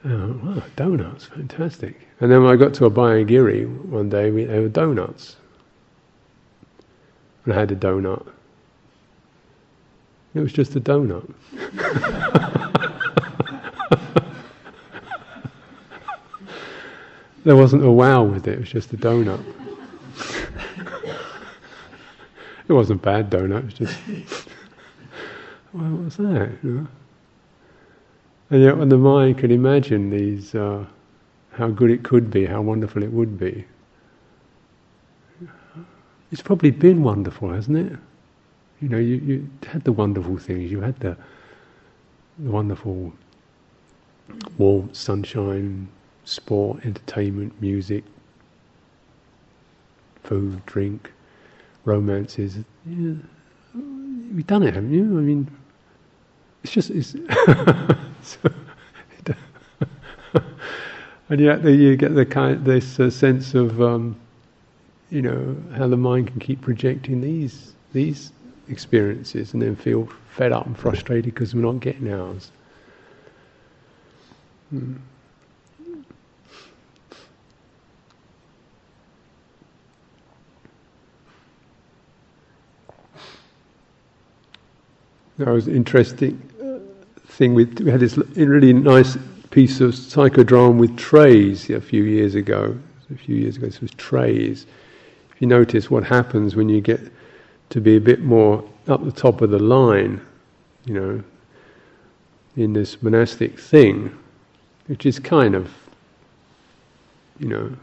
[0.06, 2.06] Oh, wow, donuts, fantastic.
[2.20, 5.36] And then when I got to Abhayagiri one day, we, there were donuts.
[7.44, 8.26] And I had a donut.
[10.34, 11.32] It was just a donut.
[17.44, 19.42] there wasn't a wow with it, it was just a donut.
[22.68, 23.98] it wasn't a bad donut, it was just,
[25.72, 26.52] well, what was that?
[26.62, 26.86] You know?
[28.54, 30.84] And yet, when the mind can imagine these, uh,
[31.54, 33.64] how good it could be, how wonderful it would be,
[36.30, 37.98] it's probably been wonderful, hasn't it?
[38.80, 41.16] You know, you, you had the wonderful things, you had the,
[42.38, 43.12] the wonderful
[44.56, 45.88] warmth, sunshine,
[46.24, 48.04] sport, entertainment, music,
[50.22, 51.10] food, drink,
[51.84, 52.58] romances.
[52.86, 53.14] Yeah,
[53.74, 55.18] you've done it, haven't you?
[55.18, 55.50] I mean,
[56.62, 57.16] it's just it's
[61.28, 64.16] and yet you get the kind this uh, sense of um,
[65.10, 68.32] you know how the mind can keep projecting these these
[68.68, 72.50] experiences and then feel fed up and frustrated because we're not getting ours.
[74.70, 74.94] Hmm.
[85.38, 86.40] That was interesting
[87.34, 89.16] thing with we had this really nice
[89.50, 92.76] piece of psychodrama with trays a few years ago.
[93.12, 94.66] A few years ago, this was trays.
[95.30, 97.00] If you notice what happens when you get
[97.70, 100.20] to be a bit more up the top of the line,
[100.86, 101.24] you know,
[102.56, 104.16] in this monastic thing,
[104.86, 105.70] which is kind of,
[107.38, 107.76] you know,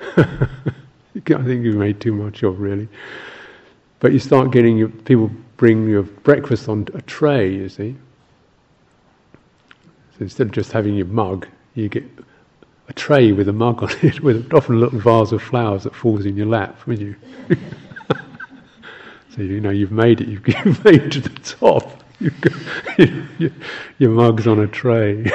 [0.16, 2.88] I think you've made too much of really.
[4.00, 7.96] But you start getting your people bring your breakfast on a tray, you see.
[10.16, 12.04] So instead of just having your mug, you get
[12.88, 15.94] a tray with a mug on it, with often a little vase of flowers that
[15.94, 17.16] falls in your lap when you.
[19.30, 20.28] so you know you've made it.
[20.28, 20.44] You've,
[20.84, 22.02] made it to the top.
[22.40, 22.98] Got,
[23.38, 23.50] your,
[23.98, 25.30] your mug's on a tray.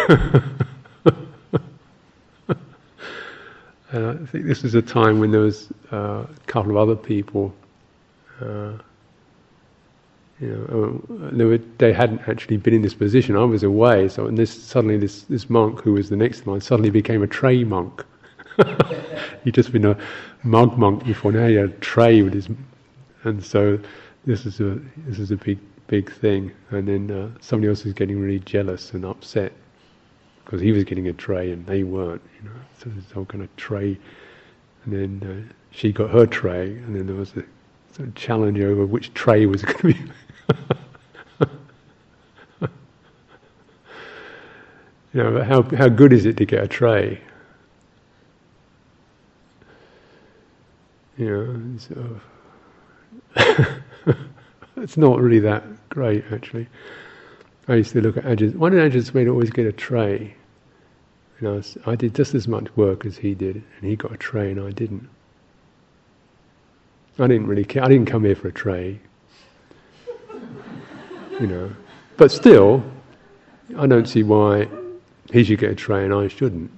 [3.92, 6.96] and I think this was a time when there was uh, a couple of other
[6.96, 7.54] people.
[8.40, 8.80] Uh,
[10.42, 13.36] you know, uh, they, were, they, hadn't actually been in this position.
[13.36, 16.52] I was away, so and this suddenly this this monk who was the next in
[16.52, 18.04] line suddenly became a tray monk.
[19.44, 19.96] He'd just been a
[20.44, 21.32] mug monk before.
[21.32, 22.50] Now he had a tray with his,
[23.24, 23.80] and so
[24.26, 26.52] this is a this is a big big thing.
[26.72, 29.52] And then uh, somebody else was getting really jealous and upset
[30.44, 32.24] because he was getting a tray and they weren't.
[32.40, 33.96] You know, so this whole kind of tray.
[34.86, 37.44] And then uh, she got her tray, and then there was a
[37.94, 40.12] sort of challenge over which tray was going to be
[45.14, 47.20] you know, how how good is it to get a tray?
[51.18, 52.22] You know, so
[54.78, 56.68] it's not really that great actually.
[57.68, 58.56] I used to look at Ajahn.
[58.56, 60.34] Why did Ajahn Sumedho always get a tray?
[61.40, 64.18] You know, I did just as much work as he did, and he got a
[64.18, 65.08] tray, and I didn't.
[67.20, 67.84] I didn't really care.
[67.84, 69.00] I didn't come here for a tray
[71.40, 71.72] you know.
[72.18, 72.84] But still,
[73.78, 74.68] I don't see why
[75.32, 76.72] he should get a tray and I shouldn't.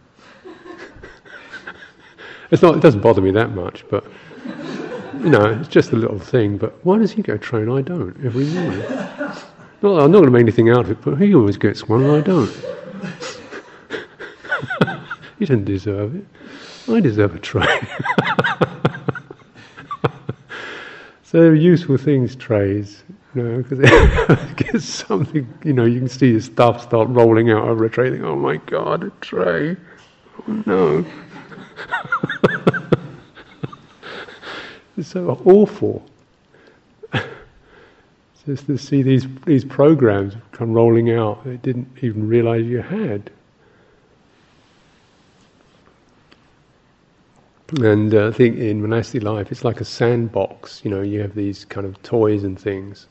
[2.52, 2.78] it's not.
[2.78, 4.06] It doesn't bother me that much, but
[5.24, 6.58] you know, it's just a little thing.
[6.58, 8.80] But why does he get a tray and I don't every morning?
[9.82, 12.04] Not, I'm not going to make anything out of it, but he always gets one
[12.04, 12.50] and I don't.
[15.40, 16.26] he doesn't deserve it.
[16.88, 17.66] I deserve a tray.
[21.24, 23.04] so useful things, trays.
[23.36, 23.64] You know,
[24.56, 28.12] because something, you know, you can see the stuff start rolling out over a tray.
[28.12, 29.76] Think, oh my God, a tray.
[30.48, 31.06] Oh no.
[34.98, 36.06] it's so awful.
[38.46, 43.32] Just to see these, these programs come rolling out that didn't even realize you had.
[47.82, 50.82] And uh, I think in monastic life, it's like a sandbox.
[50.84, 53.08] You know, you have these kind of toys and things,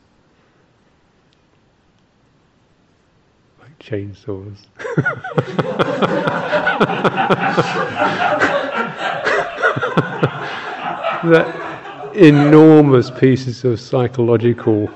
[3.83, 4.57] chainsaws.
[11.25, 14.91] that enormous pieces of psychological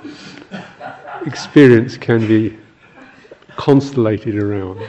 [1.24, 2.56] experience can be
[3.56, 4.80] constellated around.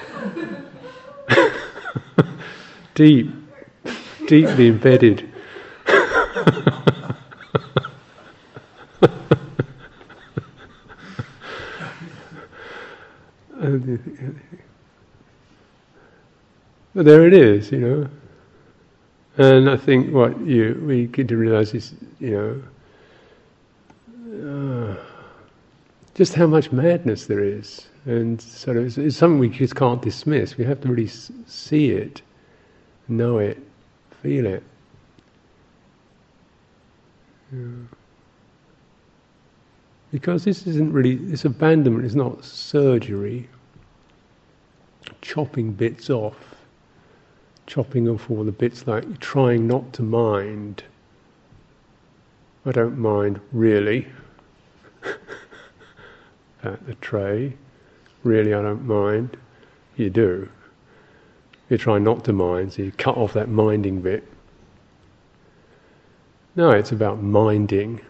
[2.95, 3.31] Deep,
[4.27, 5.31] deeply embedded.
[16.93, 18.07] but there it is, you know.
[19.37, 22.61] And I think what you we get to realize is, you
[24.31, 24.95] know, uh,
[26.13, 30.01] just how much madness there is, and sort of it's, it's, something we just can't
[30.03, 30.57] dismiss.
[30.57, 32.21] We have to really see it,
[33.07, 33.57] know it,
[34.21, 34.63] feel it.
[37.51, 37.67] Yeah.
[40.11, 43.49] Because this isn't really this abandonment is not surgery.
[45.21, 46.57] Chopping bits off
[47.67, 50.83] chopping off all the bits like you're trying not to mind.
[52.65, 54.07] I don't mind really
[56.63, 57.53] at the tray.
[58.23, 59.37] Really, I don't mind.
[59.97, 60.49] You do.
[61.69, 64.23] You try not to mind, so you cut off that minding bit.
[66.55, 68.01] No, it's about minding,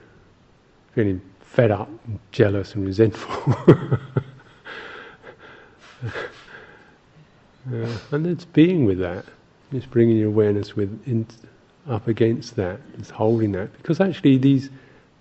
[0.93, 3.53] feeling fed up, and jealous, and resentful.
[7.73, 9.25] uh, and it's being with that.
[9.71, 11.25] it's bringing your awareness with in,
[11.89, 14.69] up against that, it's holding that, because actually these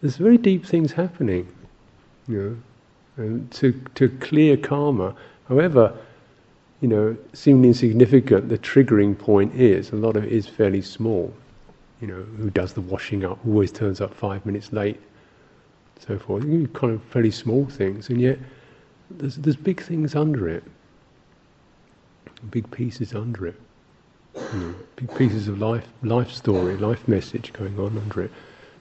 [0.00, 1.48] there's very deep things happening,
[2.28, 2.60] you
[3.16, 5.14] know, and to to clear karma.
[5.48, 5.96] However,
[6.80, 11.32] you know, seemingly insignificant, the triggering point is a lot of it is fairly small.
[12.00, 15.00] You know, who does the washing up always turns up five minutes late,
[15.98, 16.42] so forth.
[16.74, 18.38] Kind of fairly small things, and yet
[19.10, 20.64] there's there's big things under it,
[22.50, 23.60] big pieces under it
[24.36, 28.30] you know, big pieces of life, life story, life message going on under it.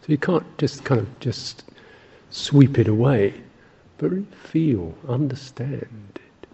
[0.02, 1.64] So you can't just kind of just
[2.30, 3.42] sweep it away,
[3.98, 6.48] but feel, understand it,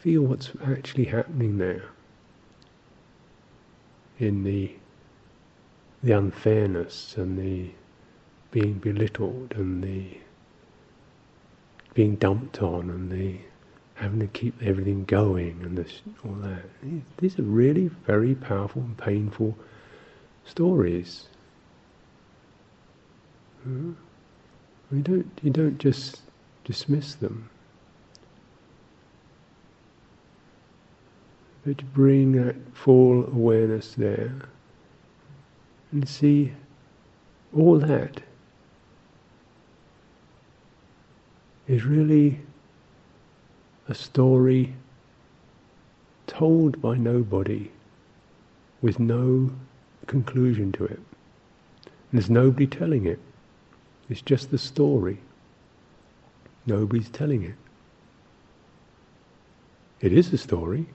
[0.00, 1.84] feel what's actually happening there
[4.18, 4.72] in the
[6.02, 7.70] the unfairness and the
[8.54, 10.06] being belittled and the
[11.92, 13.36] being dumped on and the
[13.94, 16.62] having to keep everything going and this, all that.
[17.18, 19.58] These are really very powerful and painful
[20.44, 21.26] stories.
[23.64, 23.94] Hmm?
[24.92, 26.22] You don't you don't just
[26.64, 27.50] dismiss them.
[31.66, 34.32] But bring that full awareness there
[35.90, 36.52] and see
[37.52, 38.22] all that
[41.66, 42.40] is really
[43.88, 44.74] a story
[46.26, 47.70] told by nobody
[48.82, 49.50] with no
[50.06, 51.00] conclusion to it.
[52.12, 53.18] There's nobody telling it.
[54.08, 55.18] It's just the story.
[56.66, 57.54] Nobody's telling it.
[60.00, 60.86] It is a story.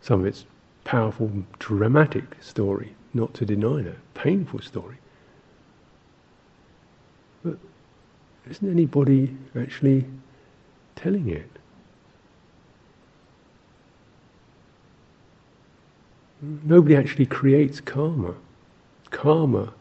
[0.00, 0.44] Some of it's
[0.84, 4.14] powerful, dramatic story, not to deny that.
[4.14, 4.96] Painful story.
[7.44, 7.58] But
[8.50, 10.04] isn't anybody actually
[10.96, 11.48] telling it?
[16.42, 18.34] Nobody actually creates karma.
[19.10, 19.72] Karma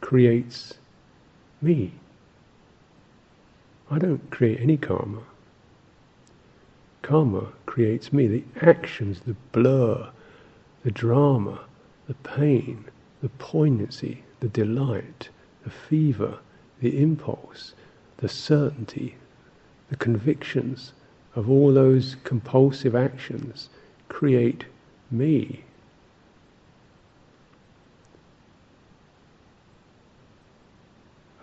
[0.00, 0.74] creates
[1.62, 1.92] me.
[3.90, 5.22] I don't create any karma.
[7.02, 8.26] Karma creates me.
[8.26, 10.10] The actions, the blur,
[10.84, 11.60] the drama,
[12.06, 12.84] the pain,
[13.22, 15.28] the poignancy, the delight,
[15.64, 16.38] the fever,
[16.80, 17.74] the impulse,
[18.20, 19.16] the certainty,
[19.88, 20.92] the convictions
[21.34, 23.68] of all those compulsive actions
[24.08, 24.64] create
[25.10, 25.64] me.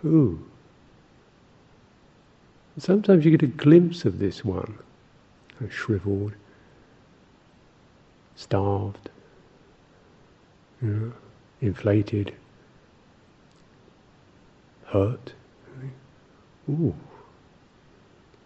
[0.02, 0.38] Who?
[2.78, 4.78] Sometimes you get a glimpse of this one,
[5.68, 6.34] shriveled,
[8.36, 9.10] starved,
[10.80, 11.12] you know,
[11.60, 12.32] inflated,
[14.86, 15.32] hurt.
[16.70, 16.94] Ooh,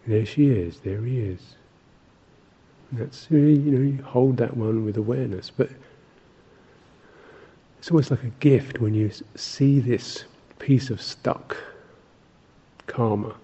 [0.07, 1.57] there she is, there he is.
[2.93, 5.70] that's you know, you hold that one with awareness, but
[7.79, 10.25] it's almost like a gift when you see this
[10.59, 11.57] piece of stuck
[12.87, 13.35] karma.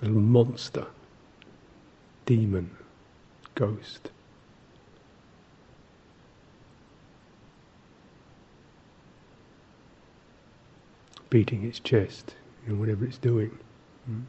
[0.00, 0.86] Little monster,
[2.26, 2.70] demon,
[3.56, 4.10] ghost.
[11.30, 12.34] Beating its chest,
[12.66, 13.56] know, whatever it's doing.
[14.10, 14.24] Mm.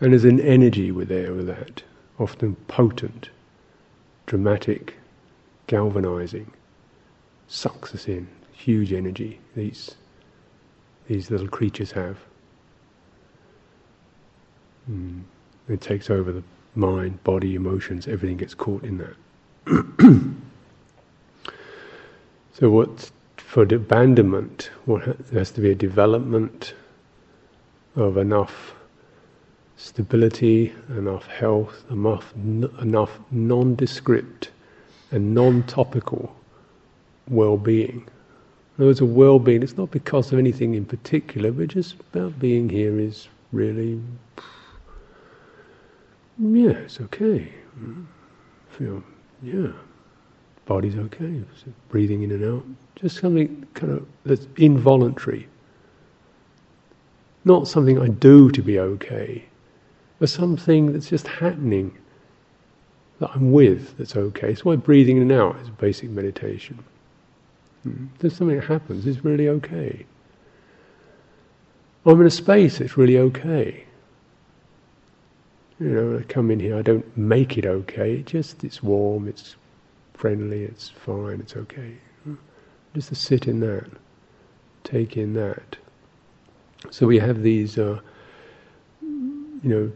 [0.00, 1.82] And there's an energy with there with that
[2.18, 3.30] often potent,
[4.26, 4.96] dramatic,
[5.66, 6.50] galvanizing,
[7.48, 9.94] sucks us in, huge energy these,
[11.08, 12.18] these little creatures have.
[14.90, 15.22] Mm.
[15.68, 16.42] It takes over the
[16.74, 20.36] mind, body, emotions, everything gets caught in that.
[22.58, 24.70] so, what for abandonment?
[24.86, 26.72] What there has to be a development
[27.96, 28.74] of enough
[29.76, 34.50] stability, enough health, enough enough nondescript
[35.10, 36.34] and non-topical
[37.28, 38.06] well-being.
[38.78, 39.62] In other words, a well-being.
[39.62, 44.00] It's not because of anything in particular, but just about being here is really,
[46.38, 47.52] yeah, it's okay.
[47.78, 48.06] Mm,
[48.70, 49.02] feel,
[49.42, 49.72] yeah,
[50.66, 51.42] body's okay.
[51.88, 52.64] Breathing in and out.
[52.96, 55.48] Just something kind of that's involuntary.
[57.44, 59.44] Not something I do to be okay,
[60.18, 61.96] but something that's just happening
[63.20, 64.50] that I'm with that's okay.
[64.50, 66.82] It's why breathing in and out is basic meditation.
[67.82, 68.06] Hmm.
[68.18, 70.04] There's something that happens, it's really okay.
[72.04, 73.84] I'm in a space, it's really okay.
[75.78, 78.82] You know, when I come in here, I don't make it okay, it just, it's
[78.82, 79.56] warm, it's
[80.16, 81.96] friendly, it's fine, it's okay.
[82.94, 83.86] Just to sit in that,
[84.84, 85.76] take in that.
[86.90, 88.00] So we have these, uh,
[89.02, 89.92] you know,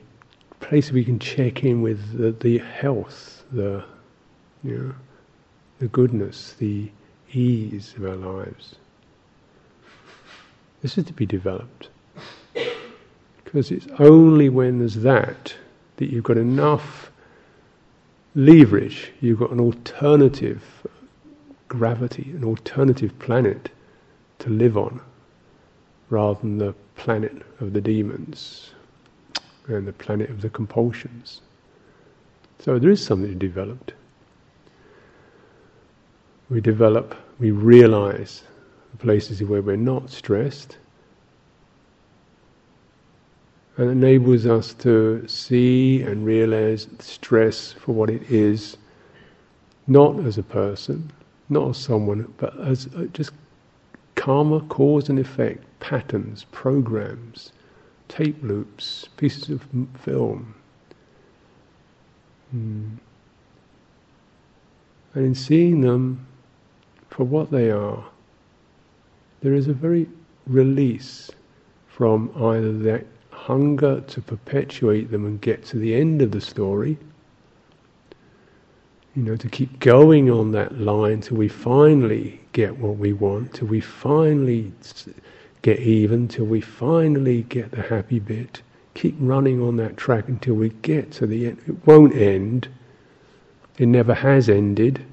[0.60, 3.84] places we can check in with the, the health, the,
[4.62, 4.94] you know,
[5.78, 6.90] the goodness, the
[7.32, 8.76] ease of our lives.
[10.82, 11.88] This is to be developed.
[13.44, 15.54] Because it's only when there's that
[15.96, 17.10] that you've got enough
[18.34, 20.62] leverage, you've got an alternative
[21.68, 23.70] gravity, an alternative planet
[24.40, 25.00] to live on,
[26.08, 28.70] rather than the planet of the demons
[29.66, 31.40] and the planet of the compulsions.
[32.58, 33.94] So there is something developed.
[36.48, 38.42] We develop, we realize
[38.90, 40.76] the places where we're not stressed,
[43.76, 48.76] and enables us to see and realize stress for what it is,
[49.86, 51.10] not as a person,
[51.48, 53.32] not as someone, but as uh, just
[54.14, 57.52] karma, cause and effect, patterns, programs
[58.10, 59.64] tape loops, pieces of
[60.02, 60.54] film.
[62.54, 62.98] Mm.
[65.14, 66.26] And in seeing them
[67.08, 68.04] for what they are,
[69.42, 70.08] there is a very
[70.46, 71.30] release
[71.88, 73.06] from either that
[73.40, 76.98] hunger to perpetuate them and get to the end of the story,
[79.16, 83.54] you know, to keep going on that line till we finally get what we want,
[83.54, 84.72] till we finally
[85.62, 88.62] get even till we finally get the happy bit.
[88.94, 91.58] Keep running on that track until we get to the end.
[91.66, 92.68] It won't end.
[93.78, 95.04] It never has ended.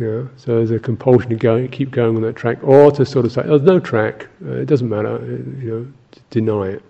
[0.00, 3.26] Yeah, so there's a compulsion to go, keep going on that track, or to sort
[3.26, 4.28] of say, "Oh, there's no track.
[4.42, 5.86] Uh, it doesn't matter." Uh, you know,
[6.30, 6.82] deny it.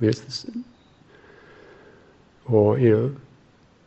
[0.00, 0.44] Yes,
[2.46, 3.16] or you know,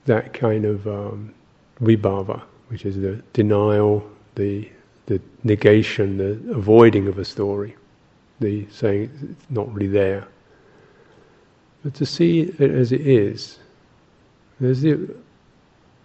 [0.06, 1.34] that kind of um,
[1.82, 4.70] vibhava, which is the denial, the
[5.08, 7.76] the negation, the avoiding of a story,
[8.40, 10.26] the saying it's not really there.
[11.84, 13.60] But to see it as it is,
[14.62, 15.14] there's the,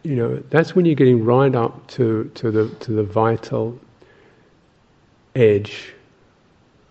[0.07, 3.77] you know, that's when you're getting right up to, to the to the vital
[5.35, 5.93] edge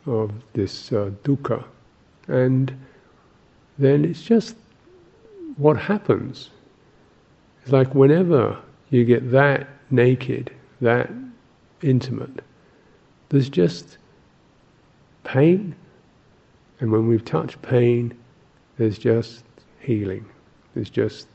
[0.05, 1.63] of this uh, dukkha,
[2.28, 2.78] and
[3.78, 4.57] then it's just
[5.55, 6.49] what happens.
[7.61, 8.59] It's like whenever
[8.89, 11.09] you get that naked, that
[11.82, 12.43] intimate.
[13.30, 13.97] There's just
[15.24, 15.74] pain,
[16.82, 18.13] and when we've touched pain,
[18.78, 19.45] there's just
[19.80, 20.26] healing.
[20.74, 21.30] There's just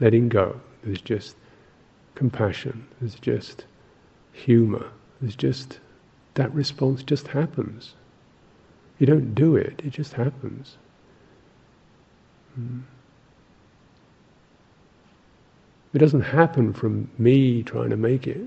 [0.00, 0.58] letting go.
[0.88, 1.36] There's just
[2.14, 2.86] compassion.
[2.98, 3.66] There's just
[4.32, 4.86] humor.
[5.20, 5.80] There's just
[6.34, 7.94] that response just happens.
[8.98, 10.78] You don't do it, it just happens.
[12.58, 12.82] Mm.
[15.92, 18.40] It doesn't happen from me trying to make it,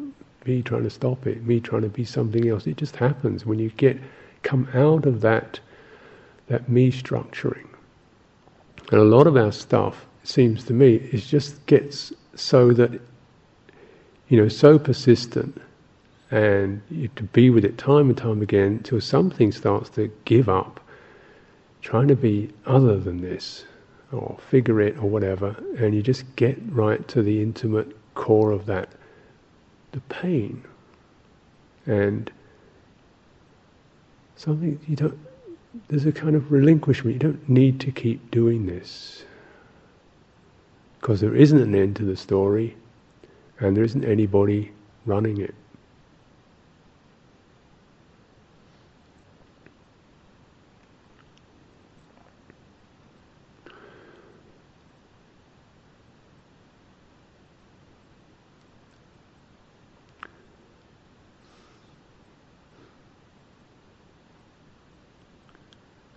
[0.45, 2.65] me trying to stop it, me trying to be something else.
[2.65, 3.99] It just happens when you get
[4.41, 5.59] come out of that
[6.47, 7.67] that me structuring.
[8.91, 12.91] And a lot of our stuff, it seems to me, is just gets so that
[14.27, 15.61] you know, so persistent
[16.31, 16.81] and
[17.17, 20.79] to be with it time and time again till something starts to give up
[21.81, 23.65] trying to be other than this
[24.11, 28.65] or figure it or whatever, and you just get right to the intimate core of
[28.65, 28.89] that,
[29.91, 30.63] the pain.
[31.85, 32.31] And
[34.35, 35.17] something you don't,
[35.87, 37.15] there's a kind of relinquishment.
[37.15, 39.23] You don't need to keep doing this
[41.01, 42.75] because there isn't an end to the story
[43.59, 44.71] and there isn't anybody
[45.07, 45.55] running it.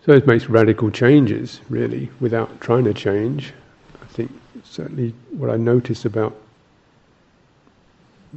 [0.05, 3.55] So it makes radical changes, really, without trying to change.
[4.03, 4.31] I think
[4.65, 6.37] certainly what I notice about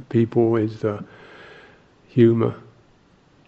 [0.08, 1.02] people is uh,
[2.08, 2.54] humour.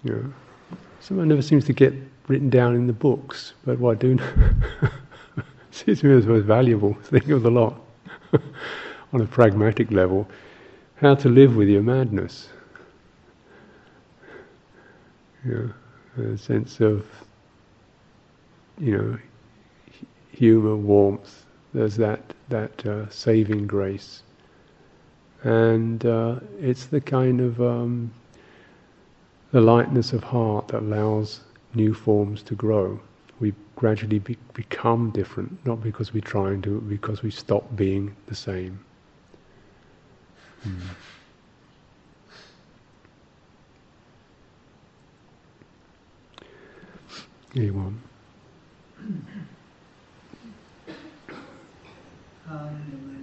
[0.02, 1.94] You know, something never seems to get
[2.26, 4.18] written down in the books, but what I do
[5.70, 7.80] seems to me as most valuable thing of the lot,
[9.12, 10.28] on a pragmatic level,
[10.96, 12.48] how to live with your madness.
[15.44, 15.72] You
[16.16, 17.06] know, a sense of
[18.80, 19.18] you know,
[20.32, 21.44] humour, warmth.
[21.72, 24.22] There's that that uh, saving grace,
[25.44, 28.10] and uh, it's the kind of um,
[29.52, 31.40] the lightness of heart that allows
[31.74, 32.98] new forms to grow.
[33.38, 37.64] We gradually be- become different, not because we try and do it, because we stop
[37.76, 38.78] being the same.
[40.66, 40.80] Mm.
[47.56, 48.00] Anyone?
[52.50, 53.19] Hallelujah.